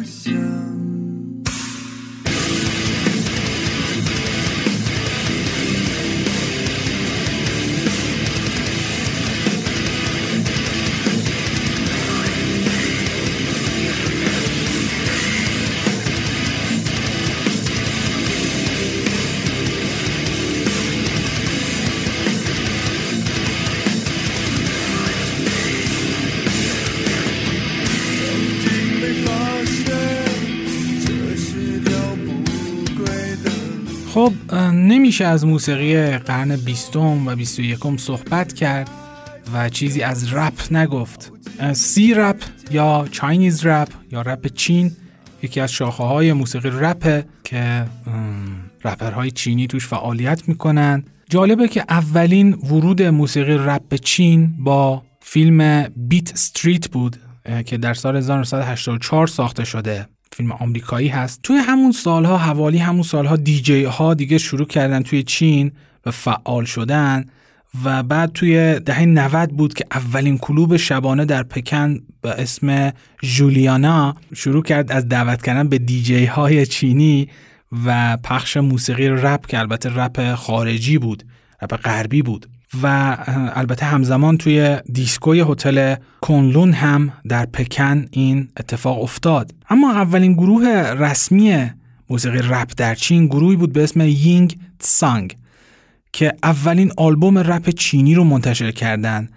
[35.12, 38.90] نمیشه از موسیقی قرن بیستم و بیست و یکم صحبت کرد
[39.54, 41.32] و چیزی از رپ نگفت.
[41.72, 42.36] C-rap
[42.70, 44.92] یا Chinese rap یا رپ چین
[45.42, 47.84] یکی از شاخه های موسیقی رپه که
[48.84, 51.04] رپرهای چینی توش فعالیت می‌کنن.
[51.30, 57.16] جالبه که اولین ورود موسیقی رپ چین با فیلم Beat Street بود
[57.66, 60.06] که در سال 1984 ساخته شده.
[60.32, 61.40] فیلم آمریکایی هست.
[61.42, 65.72] توی همون سالها حوالی همون سالها دیجی ها دیگه شروع کردن توی چین
[66.06, 67.24] و فعال شدن
[67.84, 74.16] و بعد توی دهه 90 بود که اولین کلوب شبانه در پکن به اسم جولیانا
[74.34, 77.28] شروع کرد از دعوت کردن به دیجی های چینی
[77.86, 81.24] و پخش موسیقی رپ که البته رپ خارجی بود
[81.62, 82.46] رپ غربی بود.
[82.82, 83.16] و
[83.54, 89.54] البته همزمان توی دیسکوی هتل کنلون هم در پکن این اتفاق افتاد.
[89.70, 90.68] اما اولین گروه
[90.98, 91.70] رسمی
[92.10, 95.36] موسیقی رپ در چین گروهی بود به اسم یینگ تسانگ
[96.12, 99.28] که اولین آلبوم رپ چینی رو منتشر کردن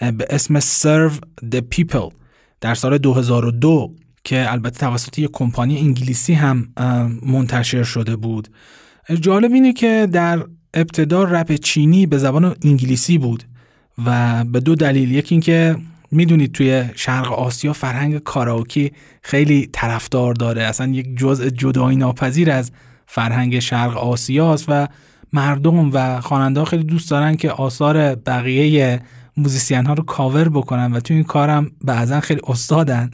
[0.00, 1.14] به اسم Serve
[1.54, 2.12] the People
[2.60, 6.68] در سال 2002 که البته توسط یک کمپانی انگلیسی هم
[7.26, 8.48] منتشر شده بود.
[9.20, 13.44] جالب اینه که در ابتدا رپ چینی به زبان انگلیسی بود
[14.06, 15.12] و به دو دلیل.
[15.12, 15.76] یکی اینکه
[16.10, 18.92] می‌دونید توی شرق آسیا فرهنگ کاراوکی
[19.22, 20.62] خیلی طرفدار داره.
[20.62, 22.72] اصلا یک جزء جدایی ناپذیر از
[23.06, 24.88] فرهنگ شرق آسیاست و
[25.32, 29.00] مردم و خواننده خیلی دوست دارن که آثار بقیه
[29.36, 33.10] موزیسین ها رو کاور بکنن و توی این کارم بعضا خیلی استادن.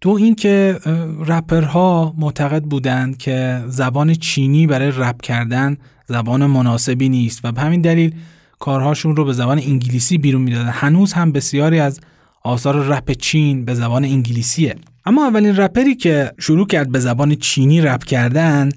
[0.00, 0.78] دو اینکه
[1.26, 5.76] رپرها معتقد بودند که زبان چینی برای رپ کردن
[6.06, 8.14] زبان مناسبی نیست و به همین دلیل
[8.58, 10.68] کارهاشون رو به زبان انگلیسی بیرون می‌دادن.
[10.68, 12.00] هنوز هم بسیاری از
[12.44, 14.76] آثار رپ چین به زبان انگلیسیه.
[15.06, 18.68] اما اولین رپری که شروع کرد به زبان چینی رپ کردن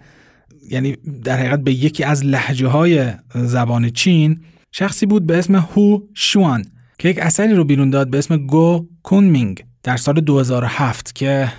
[0.70, 4.40] یعنی در حقیقت به یکی از لحجه های زبان چین
[4.72, 6.66] شخصی بود به اسم هو شوان
[7.00, 9.64] که یک اثری رو بیرون داد به اسم گو کونمینگ.
[9.84, 11.52] در سال 2007 که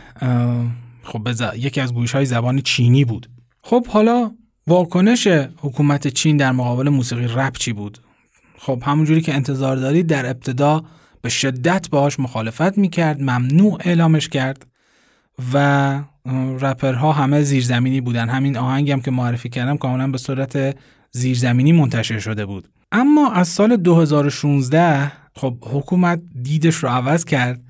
[1.02, 3.30] خب یکی از گوش های زبان چینی بود.
[3.62, 4.30] خب حالا
[4.66, 7.98] واکنش حکومت چین در مقابل موسیقی رپ چی بود؟
[8.58, 10.82] خب همونجوری که انتظار دارید در ابتدا
[11.22, 14.66] به شدت باهاش مخالفت می‌کرد ممنوع اعلامش کرد
[15.52, 16.00] و
[16.60, 18.28] رپرها همه زیرزمینی بودن.
[18.28, 20.76] همین آهنگم هم که معرفی کردم کاملا به صورت
[21.10, 22.68] زیرزمینی منتشر شده بود.
[22.92, 27.60] اما از سال 2016 خب حکومت دیدش رو عوض کرد.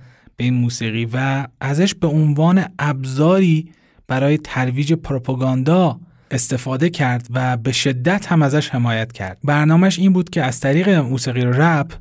[0.41, 3.73] به این موسیقی و ازش به عنوان ابزاری
[4.09, 9.39] برای ترویج پروپاگاندا استفاده کرد و به شدت هم ازش حمایت کرد.
[9.45, 11.93] برنامهش این بود که از طریق موسیقی رپ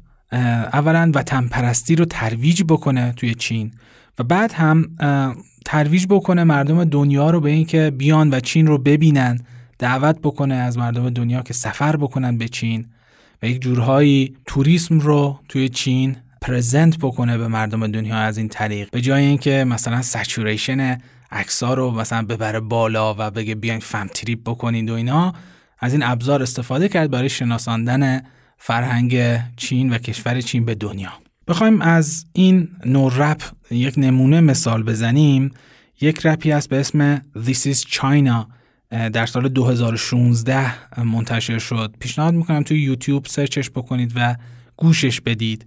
[0.74, 3.72] اولا وطن پرستی رو ترویج بکنه توی چین
[4.20, 4.96] و بعد هم
[5.66, 9.40] ترویج بکنه مردم دنیا رو به اینکه بیان و چین رو ببینن
[9.80, 12.86] دعوت بکنه از مردم دنیا که سفر بکنن به چین
[13.44, 18.90] و یک جورهایی توریسم رو توی چین present بکنه به مردم دنیا از این طریق.
[18.92, 20.98] به جای اینکه مثلا saturation
[21.32, 25.34] عکسا رو مثلا ببره بالا و بگه بیاین fam trip بکنید و اینا
[25.80, 28.22] از این ابزار استفاده کرد برای شناساندن
[28.58, 31.12] فرهنگ چین و کشور چین به دنیا.
[31.48, 33.42] بخوایم از این نوع رپ
[33.72, 35.52] یک نمونه مثال بزنیم.
[36.02, 38.46] یک رپی هست به اسم This is China
[38.90, 41.96] در سال 2016 منتشر شد.
[42.00, 44.36] پیشنهاد می‌کنم توی یوتیوب search ش بکنید و
[44.80, 45.66] گوشش بدید.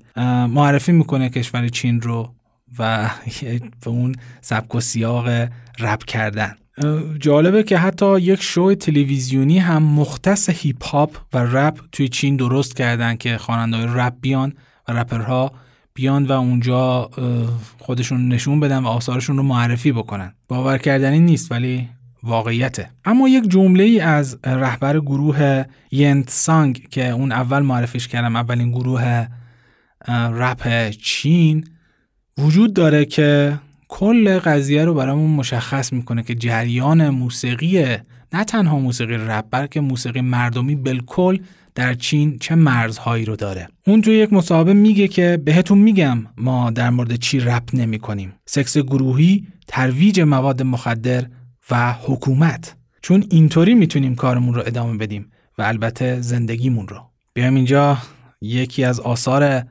[0.48, 2.34] معرفی می‌کنه کشور چین رو
[2.78, 3.10] و
[3.84, 5.28] به اون سبک و سیاق
[5.78, 6.54] رپ کردن.
[7.18, 12.76] جالبه که حتی یک شو تلویزیونی هم مختص هیپ هاپ و رپ توی چین درست
[12.76, 14.52] کردن که خواننده‌های رپ بیان
[14.88, 15.52] و رپرها
[15.94, 17.10] بیان و اونجا
[17.78, 20.34] خودشون نشون بدن و آثارشون رو معرفی بکنن.
[20.48, 21.88] باور کردنی نیست ولی
[22.22, 22.90] واقعیته.
[23.04, 28.70] اما یک جمله ای از رهبر گروه ین تسانگ که اون اول معرفیش کردم اولین
[28.70, 29.26] گروه
[30.08, 31.64] رپ چین
[32.38, 33.58] وجود داره که
[33.88, 37.96] کل قضیه رو برامون مشخص می‌کنه که جریان موسیقی
[38.32, 41.38] نه تنها موسیقی رپ بلکه موسیقی مردمی بالکل
[41.74, 43.68] در چین چه مرزهایی رو داره.
[43.86, 48.32] اون توی یک مصاحبه میگه که بهتون میگم ما در مورد چی رپ نمی کنیم
[48.46, 51.26] سکس گروهی ترویج مواد مخدر
[51.70, 52.76] و حکومت.
[53.02, 57.00] چون اینطوری می‌تونیم کارمون رو ادامه بدیم و البته زندگیمون رو.
[57.34, 57.98] بیایم اینجا
[58.40, 59.62] یکی از آثار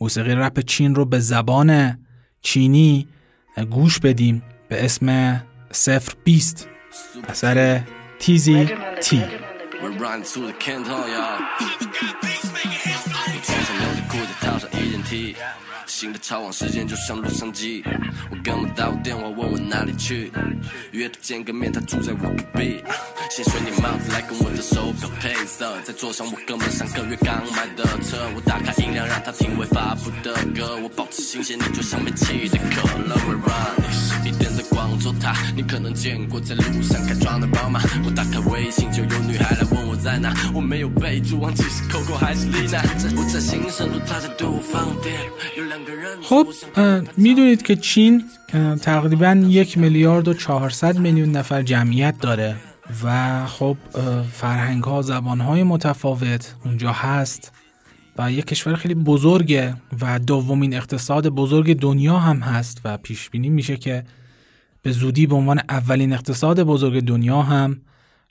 [0.00, 1.98] موسیقی رپ چین رو به زبان
[2.40, 3.08] چینی
[3.70, 5.40] گوش بدیم به اسم
[5.70, 6.68] صفر بیست.
[7.28, 7.80] اثر
[8.18, 8.68] تیزی
[9.00, 9.22] تی.
[16.02, 17.80] 新的超网时间就像洛杉矶，
[18.28, 20.32] 我跟不到电话问我哪里去，
[20.90, 22.82] 约他见个面，他住在我隔壁。
[23.30, 33.14] 先选你帽子来跟我的手表配色，再坐上我哥们上个月刚买的车，我打开音量让他听未发布的歌，我保持新鲜，你就像没气的可乐。
[33.28, 34.51] We run，一点
[35.01, 44.77] 的广州塔，你可能见过在路上开装的宝马，我打开微信就有女孩来问我在哪，我没有备注，忘记是 Coco 还是 Lina，在不在新生路，他在对我放。
[46.23, 46.47] خب
[47.17, 48.23] میدونید که چین
[48.81, 52.55] تقریبا یک میلیارد و چهارصد میلیون نفر جمعیت داره
[53.03, 53.77] و خب
[54.31, 57.51] فرهنگ ها زبان های متفاوت اونجا هست
[58.17, 63.49] و یک کشور خیلی بزرگه و دومین اقتصاد بزرگ دنیا هم هست و پیش بینی
[63.49, 64.03] میشه که
[64.82, 67.80] به زودی به عنوان اولین اقتصاد بزرگ دنیا هم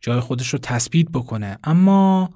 [0.01, 1.57] جای خودش رو تثبیت بکنه.
[1.63, 2.29] اما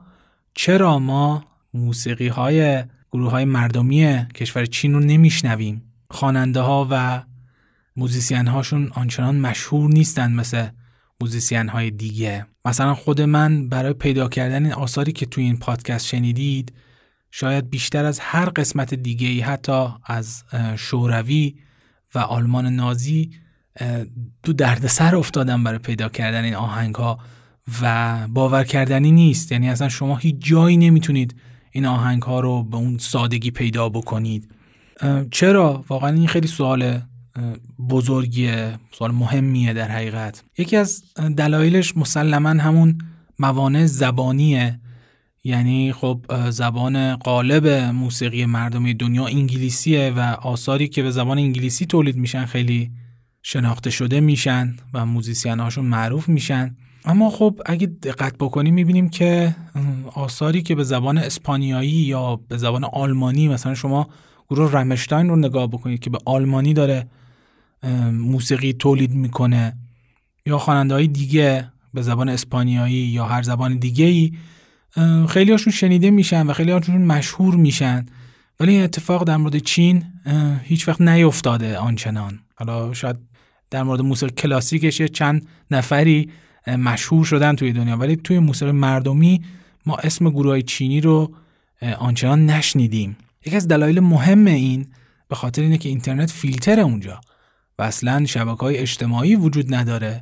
[0.54, 1.44] چرا ما
[1.74, 5.82] موسیقی های گروه های مردمی کشور چین رو نمیشنویم؟
[6.12, 7.24] خواننده ها و
[7.96, 10.68] موزیسین هاشون آنچنان مشهور نیستن مثل
[11.22, 12.46] موزیسین های دیگه.
[12.66, 16.74] مثلا خود من برای پیدا کردن این آثاری که توی این پادکست شنیدید
[17.32, 20.44] شاید بیشتر از هر قسمت دیگه ای حتی از
[20.76, 21.56] شوروی
[22.16, 23.32] و آلمان نازی
[24.44, 27.20] تو دردسر افتادم برای پیدا کردن این آهنگ ها
[27.82, 29.52] و باور کردنی نیست.
[29.52, 31.36] یعنی اصلا شما هیچ جایی نمی‌تونید
[31.72, 34.52] این آهنگ ها رو به اون سادگی پیدا بکنید.
[35.32, 37.02] چرا؟ واقعا این خیلی سوال
[37.90, 40.44] بزرگیه سوال مهمیه در حقیقت.
[40.58, 41.04] یکی از
[41.38, 42.98] دلایلش مسلما همون
[43.40, 44.80] موانع زبانیه.
[45.44, 52.16] یعنی خب زبان قالب موسیقی مردمی دنیا انگلیسیه و آثاری که به زبان انگلیسی تولید
[52.16, 52.92] میشن خیلی
[53.48, 56.76] شناخته شده میشن و موزیسین هاشون معروف میشن.
[57.06, 59.56] اما خب اگه دقت بکنیم می‌بینیم که
[60.14, 64.10] آثاری که به زبان اسپانیایی یا به زبان آلمانی مثلا شما
[64.50, 67.08] گروه رمشتاین رو نگاه بکنید که به آلمانی داره
[68.12, 69.78] موسیقی تولید می‌کنه
[70.46, 74.32] یا خواننده دیگه به زبان اسپانیایی یا هر زبان دیگه ای
[75.28, 78.06] خیلی هاشون شنیده میشن و خیلی هاشون مشهور میشن.
[78.60, 80.04] ولی این اتفاق در مورد چین
[80.64, 82.40] هیچ وقت نیفتاده آنچنان.
[82.56, 83.35] حالا شاید
[83.70, 86.30] در مورد موسیقی کلاسیکش چند نفری
[86.68, 87.98] مشهور شدن توی دنیا.
[87.98, 89.42] ولی توی موسیقی مردمی
[89.86, 91.32] ما اسم گروه های چینی رو
[91.98, 93.18] آنچنان نشنیدیم.
[93.46, 94.88] یکی از دلایل مهم این
[95.28, 97.22] به خاطر اینه که اینترنت فیلتره اونجا
[97.80, 100.22] و اصلا شبکه های اجتماعی وجود نداره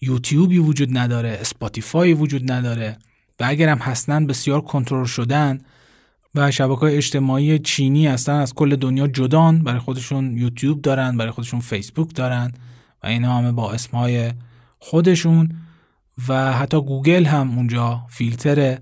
[0.00, 2.98] یوتیوبی وجود نداره اسپاتیفای وجود نداره
[3.40, 5.60] و اگرم هستن بسیار کنترل شدن
[6.34, 9.58] و شبکه های اجتماعی چینی هستن از کل دنیا جدان.
[9.58, 12.52] برای خودشون یوتیوب دارن برای خودشون فیسبوک دارن.
[13.02, 14.32] و اینا همه با اسمهای
[14.78, 15.52] خودشون
[16.28, 18.78] و حتی گوگل هم اونجا فیلتره.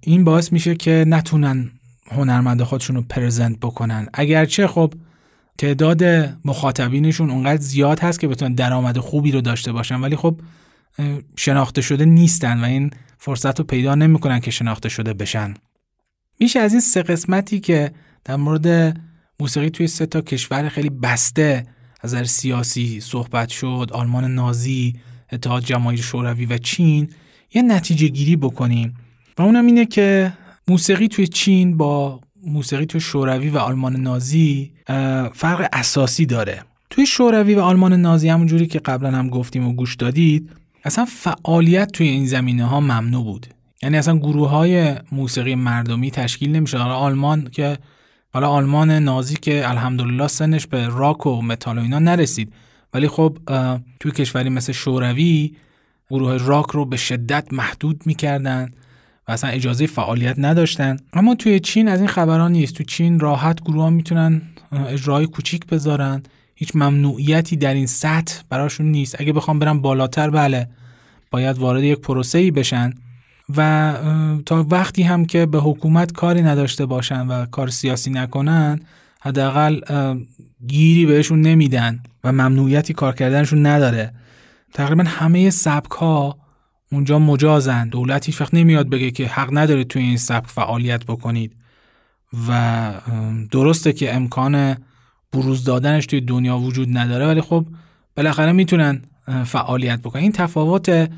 [0.00, 1.70] این باعث میشه که نتونن
[2.10, 4.08] هنرمنده خودشون رو پرزنت بکنن.
[4.14, 4.94] اگرچه خب
[5.58, 6.04] تعداد
[6.44, 10.40] مخاطبینشون اونقدر زیاد هست که بتونن درآمد خوبی رو داشته باشن ولی خب
[11.36, 15.54] شناخته شده نیستن و این فرصت رو پیدا نمی‌کنن که شناخته شده بشن.
[16.40, 17.92] میشه از این سه قسمتی که
[18.24, 18.96] در مورد
[19.40, 21.66] موسیقی توی سه تا کشور خیلی بسته
[22.04, 24.94] نظر سیاسی صحبت شد آلمان نازی
[25.32, 27.08] اتحاد جماهیر شوروی و چین
[27.54, 28.94] یه نتیجه گیری بکنیم.
[29.38, 30.32] و اونم اینه که
[30.68, 34.72] موسیقی توی چین با موسیقی توی شوروی و آلمان نازی
[35.34, 36.62] فرق اساسی داره.
[36.90, 40.50] توی شوروی و آلمان نازی همونجوری که قبلا هم گفتیم و گوش دادید
[40.84, 43.46] اصلا فعالیت توی این زمینه ها ممنوع بود.
[43.82, 47.78] یعنی اصلا گروه های موسیقی مردمی تشکیل نمیشه آلمان که
[48.38, 52.52] حالا آلمان نازی که الحمدلله سنش به راک و متال و اینا نرسید.
[52.94, 53.38] ولی خب
[54.00, 55.52] توی کشوری مثل شوروی
[56.10, 58.70] گروه راک رو به شدت محدود می‌کردن
[59.28, 60.96] و اصلا اجازه فعالیت نداشتن.
[61.12, 62.74] اما توی چین از این خبران نیست.
[62.74, 64.42] تو چین راحت گروه ها می‌تونن
[64.72, 66.22] اجرای کوچیک بذارن.
[66.54, 69.20] هیچ ممنوعیتی در این سطح براشون نیست.
[69.20, 70.68] اگه بخوام برم بالاتر بله
[71.30, 72.94] باید وارد یک پروسه ای بشن.
[73.56, 73.94] و
[74.46, 78.80] تا وقتی هم که به حکومت کاری نداشته باشن و کار سیاسی نکنن
[79.20, 79.80] حداقل
[80.66, 84.12] گیری بهشون نمیدن و ممنوعیتی کار کردنشون نداره.
[84.74, 86.38] تقریبا همه سبک ها
[86.92, 87.88] اونجا مجازن.
[87.88, 91.52] دولت هیچ وقت نمیاد بگه که حق نداره توی این سبک فعالیت بکنید.
[92.48, 92.92] و
[93.50, 94.76] درسته که امکان
[95.32, 97.66] بروز دادنش توی دنیا وجود نداره ولی خب
[98.16, 99.02] بالاخره می‌تونن
[99.44, 100.22] فعالیت بکنن.
[100.22, 101.10] این تفاوت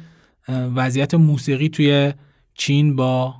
[0.49, 2.12] وضعیت موسیقی توی
[2.55, 3.35] چین با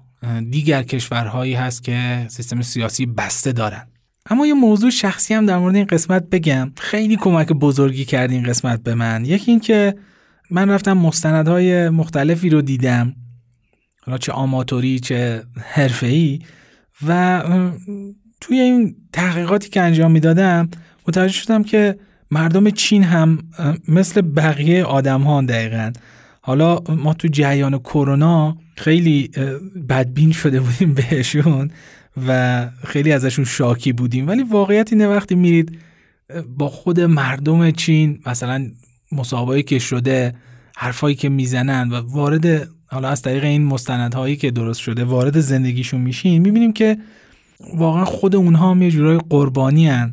[0.51, 3.87] دیگر کشورهایی هست که سیستم سیاسی بسته دارن.
[4.31, 6.73] اما یه موضوع شخصی هم در مورد این قسمت بگم.
[6.77, 9.25] خیلی کمک بزرگی کرد این قسمت به من.
[9.25, 9.95] یکی این که
[10.51, 13.15] من رفتم مستندهای مختلفی رو دیدم.
[14.03, 16.39] حالا چه آماتوری چه حرفه‌ای.
[17.07, 17.43] و
[18.41, 20.71] توی این تحقیقاتی که انجام می‌دادم
[21.09, 21.99] متوجه شدم که
[22.31, 23.39] مردم چین هم
[23.89, 25.93] مثل بقیه آدم ها دقیقا.
[26.41, 29.31] حالا ما تو جریان کرونا خیلی
[29.89, 31.71] بدبین شده بودیم بهشون
[32.27, 34.29] و خیلی ازشون شاکی بودیم.
[34.29, 35.79] ولی واقعیت اینه وقتی میرید
[36.59, 38.71] با خود مردم چین مثلا
[39.13, 40.35] مسابقه که شده
[40.77, 46.01] حرفایی که می‌زنن و وارد حالا از طریق این مستندهایی که درست شده وارد زندگیشون
[46.01, 46.99] میشین می‌بینیم که
[47.75, 50.11] واقعا خود اونها هم یه جورای قربانی هن.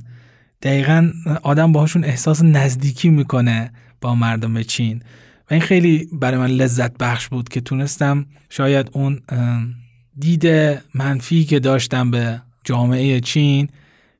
[0.61, 1.11] دقیقا
[1.43, 3.71] آدم باهاشون احساس نزدیکی می‌کنه
[4.01, 5.01] با مردم چین.
[5.49, 9.19] و این خیلی برای من لذت بخش بود که تونستم شاید اون
[10.19, 10.47] دید
[10.93, 13.69] منفی که داشتم به جامعه چین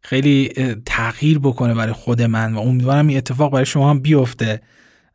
[0.01, 0.49] خیلی
[0.85, 4.61] تغییر بکنه برای خود من و امیدوارم این اتفاق برای شما هم بیفته.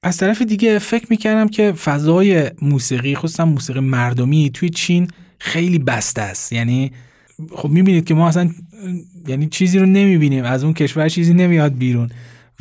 [0.02, 5.08] از طرف دیگه فکر می‌کردم که فضای موسیقی خصوصا موسیقی مردمی توی چین
[5.38, 6.52] خیلی بسته است.
[6.52, 6.92] یعنی
[7.54, 8.50] خب می‌بینید که ما اصلا
[9.28, 12.10] یعنی چیزی رو نمی‌بینیم از اون کشور چیزی نمیاد بیرون.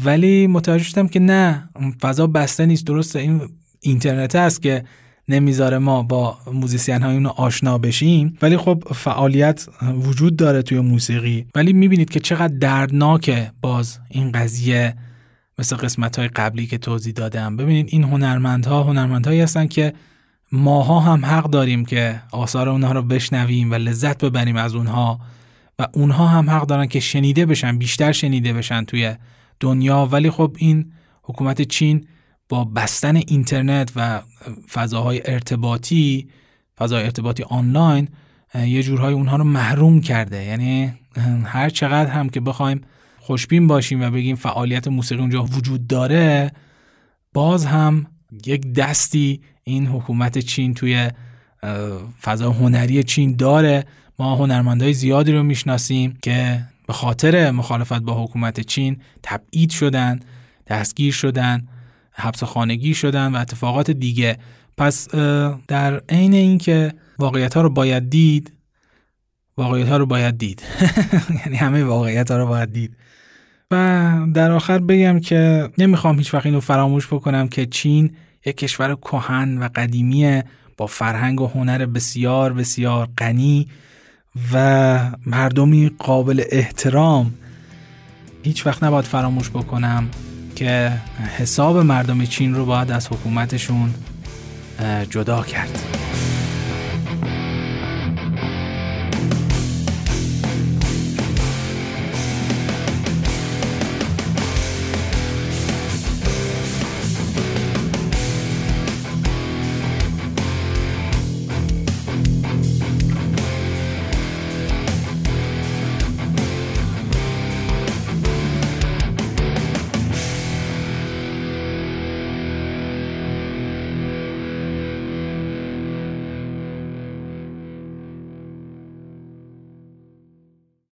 [0.05, 1.69] ولی متوجه شدم که نه
[2.01, 2.87] فضا بسته نیست.
[2.87, 3.41] درسته این
[3.79, 4.83] اینترنت است که
[5.29, 8.37] نمی‌ذاره ما با موزیسین های اونو آشنا بشیم.
[8.41, 11.45] ولی خب فعالیت وجود داره توی موسیقی.
[11.55, 14.95] ولی می‌بینید که چقدر دردناکه باز این قضیه
[15.59, 17.57] مثل قسمت های قبلی که توضیح دادم.
[17.57, 19.93] ببینید این هنرمندها هنرمندهایی هستن که
[20.51, 25.19] ماها هم حق داریم که آثار اونها رو بشنویم و لذت ببریم از اونها
[25.79, 29.15] و اونها هم حق دارن که شنیده بشن بیشتر شنیده بشن توی
[29.61, 30.91] دنیا ولی خب این
[31.23, 32.07] حکومت چین
[32.49, 34.21] با بستن اینترنت و
[34.71, 36.27] فضاهای ارتباطی
[36.77, 38.07] فضای ارتباطی آنلاین
[38.55, 40.43] یه جورهای اونها رو محروم کرده.
[40.43, 40.93] یعنی
[41.43, 42.81] هر چقدر هم که بخوایم
[43.19, 46.51] خوشبین باشیم و بگیم فعالیت موسیقی اونجا وجود داره
[47.33, 48.05] باز هم
[48.45, 51.09] یک دستی این حکومت چین توی
[52.21, 53.85] فضا هنری چین داره.
[54.19, 60.19] ما هنرمندای زیادی رو می‌شناسیم که به خاطر مخالفت با حکومت چین تبعید شدن
[60.67, 61.67] دستگیر شدن
[62.11, 64.37] حبس خانگی شدن و اتفاقات دیگه.
[64.77, 65.09] پس
[65.67, 68.53] در عین اینکه واقعیت ها رو باید دید
[69.57, 70.63] واقعیت ها رو باید دید.
[71.45, 72.97] یعنی همه واقعیت ها رو باید دید.
[73.71, 78.15] و در آخر بگم که نمی‌خوام هیچ وقت اینو فراموش بکنم که چین
[78.45, 80.41] یک کشور کهن و قدیمی
[80.77, 83.67] با فرهنگ و هنر بسیار بسیار غنی
[84.53, 87.33] و مردمی قابل احترام
[88.43, 90.09] هیچ وقت نباید فراموش بکنم
[90.55, 90.91] که
[91.37, 93.93] حساب مردم چین رو باید از حکومتشون
[95.09, 95.79] جدا کرد.